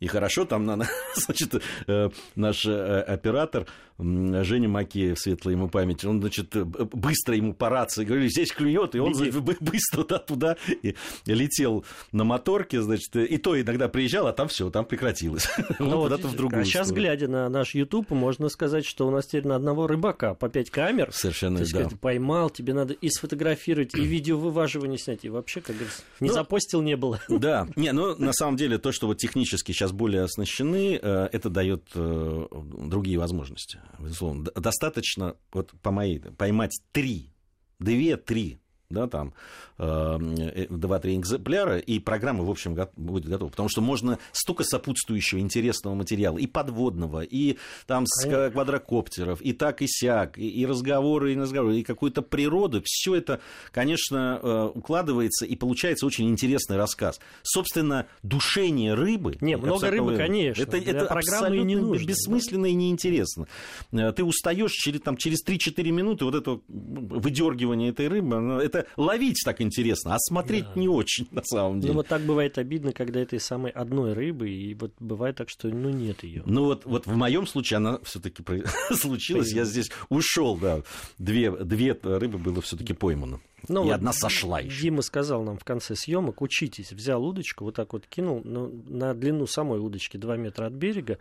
и 0.00 0.06
хорошо, 0.06 0.44
там, 0.44 0.64
значит, 1.14 1.62
э, 1.86 2.10
наш 2.34 2.66
э, 2.66 3.00
оператор 3.00 3.66
Женя 3.96 4.68
Макеев, 4.68 5.18
светлая 5.18 5.54
ему 5.54 5.68
память, 5.68 6.04
он, 6.04 6.20
значит, 6.20 6.56
э, 6.56 6.64
быстро 6.64 7.36
ему 7.36 7.54
по 7.54 7.68
рации 7.68 8.04
говорили, 8.04 8.28
здесь 8.28 8.50
клюет, 8.50 8.96
и 8.96 8.98
он 8.98 9.12
быстро 9.60 10.04
да, 10.04 10.18
туда 10.18 10.56
и 10.82 10.96
летел 11.26 11.84
на 12.10 12.24
моторке, 12.24 12.82
значит, 12.82 13.14
и 13.14 13.38
то 13.38 13.60
иногда 13.60 13.88
приезжал, 13.88 14.26
а 14.26 14.32
там 14.32 14.48
все, 14.48 14.68
там 14.70 14.84
прекратилось. 14.84 15.48
Ну, 15.78 15.98
вот, 15.98 16.12
в 16.12 16.36
другую 16.36 16.62
а 16.62 16.64
сейчас, 16.64 16.92
глядя 16.92 17.28
на 17.28 17.48
наш 17.48 17.74
YouTube, 17.74 18.10
можно 18.10 18.48
сказать, 18.48 18.86
что 18.86 19.06
у 19.06 19.10
нас 19.10 19.26
теперь 19.26 19.46
на 19.46 19.56
одного 19.56 19.86
рыбака 19.86 20.34
по 20.34 20.48
пять 20.48 20.70
камер. 20.70 21.10
Совершенно, 21.12 21.58
да. 21.58 21.64
Сказать, 21.64 22.00
поймал, 22.00 22.48
тебе 22.48 22.74
надо 22.74 22.94
и 22.94 23.08
сфотографировать, 23.10 23.94
и 23.94 24.02
видео 24.02 24.38
вываживание 24.38 24.98
снять, 24.98 25.24
и 25.24 25.28
вообще, 25.28 25.60
как 25.60 25.76
говорится, 25.76 26.02
не 26.20 26.28
ну, 26.28 26.34
запостил 26.34 26.80
не 26.82 26.96
было. 26.96 27.20
Да, 27.28 27.68
не, 27.76 27.92
ну, 27.92 28.16
на 28.16 28.32
самом 28.32 28.56
деле, 28.56 28.78
то, 28.78 28.92
что 28.92 29.06
вот 29.06 29.18
технически 29.18 29.72
сейчас 29.72 29.83
более 29.92 30.22
оснащены, 30.22 30.98
э, 31.00 31.28
это 31.32 31.50
дает 31.50 31.88
э, 31.94 32.46
другие 32.88 33.18
возможности, 33.18 33.80
безусловно. 33.98 34.44
Достаточно, 34.54 35.36
вот 35.52 35.72
по 35.82 35.90
моей, 35.90 36.20
поймать 36.20 36.78
три, 36.92 37.30
две-три 37.78 38.58
да, 38.94 39.06
там 39.06 39.34
э, 39.78 40.18
э, 40.54 40.66
два-три 40.70 41.16
экземпляра, 41.16 41.78
и 41.78 41.98
программа, 41.98 42.44
в 42.44 42.50
общем, 42.50 42.76
будет 42.96 43.26
готова. 43.26 43.50
Потому 43.50 43.68
что 43.68 43.80
можно 43.80 44.18
столько 44.32 44.64
сопутствующего 44.64 45.40
интересного 45.40 45.94
материала, 45.94 46.38
и 46.38 46.46
подводного, 46.46 47.22
и 47.22 47.58
там 47.86 48.06
с 48.06 48.24
квадрокоптеров, 48.24 49.42
и 49.42 49.52
так, 49.52 49.82
и 49.82 49.86
сяк, 49.88 50.38
и, 50.38 50.48
и 50.48 50.66
разговоры, 50.66 51.34
и 51.34 51.36
разговоры, 51.36 51.78
и 51.78 51.82
какую-то 51.82 52.22
природу. 52.22 52.82
Все 52.84 53.16
это, 53.16 53.40
конечно, 53.70 54.40
э, 54.42 54.70
укладывается, 54.74 55.44
и 55.44 55.56
получается 55.56 56.06
очень 56.06 56.28
интересный 56.30 56.76
рассказ. 56.76 57.20
Собственно, 57.42 58.06
душение 58.22 58.94
рыбы... 58.94 59.36
Не, 59.40 59.56
много 59.56 59.90
рыбы, 59.90 60.16
конечно. 60.16 60.62
Это, 60.62 60.76
это 60.76 61.06
программы 61.06 61.58
не 61.58 61.76
нужно, 61.76 62.06
бессмысленно 62.06 62.64
да? 62.64 62.68
и 62.68 62.74
неинтересно. 62.74 63.46
Ты 63.90 64.24
устаешь 64.24 64.72
через, 64.72 65.00
там, 65.00 65.16
через 65.16 65.44
3-4 65.44 65.90
минуты, 65.90 66.24
вот 66.24 66.34
это 66.34 66.60
выдергивание 66.68 67.90
этой 67.90 68.08
рыбы, 68.08 68.62
это 68.62 68.83
ловить 68.96 69.42
так 69.44 69.60
интересно, 69.60 70.14
а 70.14 70.18
смотреть 70.18 70.66
да. 70.74 70.80
не 70.80 70.88
очень, 70.88 71.28
на 71.30 71.42
самом 71.44 71.80
деле. 71.80 71.92
Ну, 71.92 71.98
вот 71.98 72.08
так 72.08 72.22
бывает 72.22 72.58
обидно, 72.58 72.92
когда 72.92 73.20
этой 73.20 73.40
самой 73.40 73.70
одной 73.70 74.12
рыбы, 74.12 74.50
и 74.50 74.74
вот 74.74 74.92
бывает 75.00 75.36
так, 75.36 75.48
что 75.48 75.68
ну 75.68 75.90
нет 75.90 76.22
ее. 76.22 76.42
Ну, 76.46 76.64
вот, 76.64 76.84
вот 76.84 77.06
в 77.06 77.14
моем 77.14 77.46
случае 77.46 77.78
она 77.78 77.98
все-таки 78.02 78.42
случилась, 78.92 79.52
я 79.52 79.64
здесь 79.64 79.90
ушел, 80.08 80.56
да. 80.56 80.82
Две, 81.18 81.50
две 81.50 81.98
рыбы 82.02 82.38
было 82.38 82.60
все-таки 82.60 82.92
поймано. 82.92 83.40
Ну, 83.68 83.82
и 83.82 83.84
вот 83.86 83.94
одна 83.94 84.12
сошла 84.12 84.60
еще. 84.60 84.82
Дима 84.82 85.02
сказал 85.02 85.42
нам 85.42 85.58
в 85.58 85.64
конце 85.64 85.94
съемок, 85.94 86.42
учитесь, 86.42 86.92
взял 86.92 87.24
удочку, 87.24 87.64
вот 87.64 87.74
так 87.74 87.92
вот 87.92 88.06
кинул 88.06 88.42
ну, 88.44 88.70
на 88.86 89.14
длину 89.14 89.46
самой 89.46 89.78
удочки 89.78 90.16
2 90.16 90.36
метра 90.36 90.66
от 90.66 90.72
берега, 90.74 91.18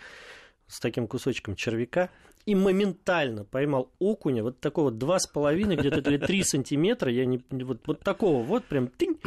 с 0.67 0.79
таким 0.79 1.07
кусочком 1.07 1.55
червяка 1.55 2.09
и 2.45 2.55
моментально 2.55 3.45
поймал 3.45 3.89
окуня, 3.99 4.43
вот 4.43 4.59
такого 4.59 4.91
два 4.91 5.19
с 5.19 5.27
половиной, 5.27 5.77
где-то 5.77 6.01
или 6.09 6.17
три 6.17 6.43
сантиметра, 6.43 7.11
я 7.11 7.25
не, 7.25 7.41
вот, 7.51 7.79
вот 7.85 7.99
такого 8.01 8.43
вот 8.43 8.65
прям 8.65 8.87
тынь, 8.87 9.17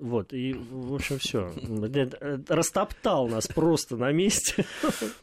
Вот, 0.00 0.32
и, 0.32 0.54
в 0.54 0.94
общем, 0.94 1.18
все. 1.18 1.52
Растоптал 2.48 3.28
нас 3.28 3.46
просто 3.46 3.96
на 3.96 4.12
месте. 4.12 4.64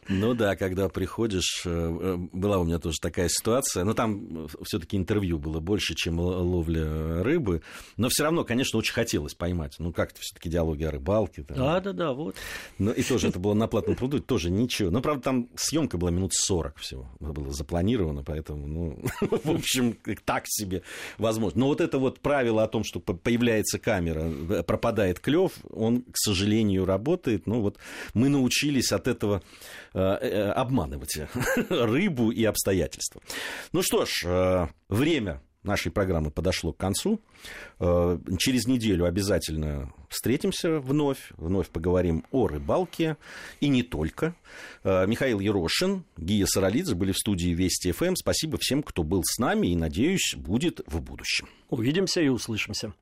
Ну 0.08 0.34
да, 0.34 0.54
когда 0.56 0.88
приходишь, 0.88 1.62
э, 1.64 1.70
э, 1.70 2.16
была 2.32 2.58
у 2.58 2.64
меня 2.64 2.78
тоже 2.78 2.98
такая 3.00 3.28
ситуация, 3.28 3.84
но 3.84 3.94
там 3.94 4.48
все-таки 4.62 4.96
интервью 4.96 5.38
было 5.38 5.58
больше, 5.60 5.94
чем 5.94 6.20
ловля 6.20 7.22
рыбы, 7.22 7.62
но 7.96 8.08
все 8.08 8.22
равно, 8.22 8.44
конечно, 8.44 8.78
очень 8.78 8.94
хотелось 8.94 9.34
поймать. 9.34 9.74
Ну, 9.78 9.92
как-то 9.92 10.20
все-таки 10.20 10.48
диалоги 10.48 10.84
о 10.84 10.92
рыбалке. 10.92 11.44
Да, 11.48 11.80
да, 11.80 11.92
да, 11.92 12.12
вот. 12.12 12.36
Ну, 12.78 12.92
и 12.92 13.02
тоже 13.02 13.28
это 13.28 13.38
было 13.38 13.54
на 13.54 13.66
платном 13.66 13.96
пруду, 13.96 14.20
тоже 14.20 14.50
ничего. 14.50 14.90
Ну, 14.90 15.00
правда, 15.00 15.22
там 15.22 15.48
съемка 15.56 15.98
была 15.98 16.10
минут 16.10 16.32
40 16.34 16.78
всего. 16.78 17.08
Было 17.18 17.52
запланировано, 17.52 18.22
поэтому, 18.22 18.66
ну, 18.66 19.02
в 19.20 19.50
общем, 19.50 19.96
так 20.24 20.44
себе 20.46 20.82
возможно. 21.18 21.60
Но 21.60 21.66
вот 21.66 21.80
это 21.80 21.98
вот 21.98 22.20
правило 22.20 22.62
о 22.62 22.68
том, 22.68 22.84
что 22.84 23.00
появляется 23.00 23.78
камера, 23.78 24.20
э, 24.20 24.62
пропадает 24.68 25.18
клев, 25.18 25.52
он, 25.70 26.02
к 26.02 26.16
сожалению, 26.16 26.84
работает. 26.84 27.48
Ну, 27.48 27.60
вот 27.60 27.78
мы 28.14 28.28
научились 28.28 28.92
от 28.92 29.08
этого 29.08 29.42
э, 29.94 29.98
э, 29.98 30.50
обманывать 30.52 31.18
рыбу 31.68 32.30
и 32.30 32.44
обстоятельства. 32.44 33.20
Ну 33.72 33.82
что 33.82 34.04
ж, 34.06 34.68
время 34.88 35.40
нашей 35.68 35.92
программы 35.92 36.30
подошло 36.30 36.72
к 36.72 36.76
концу. 36.76 37.20
Э, 37.78 38.18
через 38.38 38.66
неделю 38.66 39.04
обязательно 39.04 39.92
встретимся 40.08 40.80
вновь, 40.80 41.30
вновь 41.36 41.68
поговорим 41.68 42.24
о 42.32 42.48
рыбалке 42.48 43.16
и 43.60 43.68
не 43.68 43.82
только. 43.82 44.34
Э, 44.82 45.06
Михаил 45.06 45.40
Ерошин, 45.40 46.04
Гия 46.16 46.46
Саралидзе 46.46 46.94
были 46.94 47.12
в 47.12 47.18
студии 47.18 47.50
Вести 47.50 47.92
ФМ. 47.92 48.14
Спасибо 48.16 48.58
всем, 48.60 48.82
кто 48.82 49.02
был 49.04 49.22
с 49.24 49.38
нами 49.38 49.68
и, 49.68 49.76
надеюсь, 49.76 50.34
будет 50.36 50.80
в 50.86 51.00
будущем. 51.00 51.48
Увидимся 51.68 52.20
и 52.20 52.28
услышимся. 52.28 52.92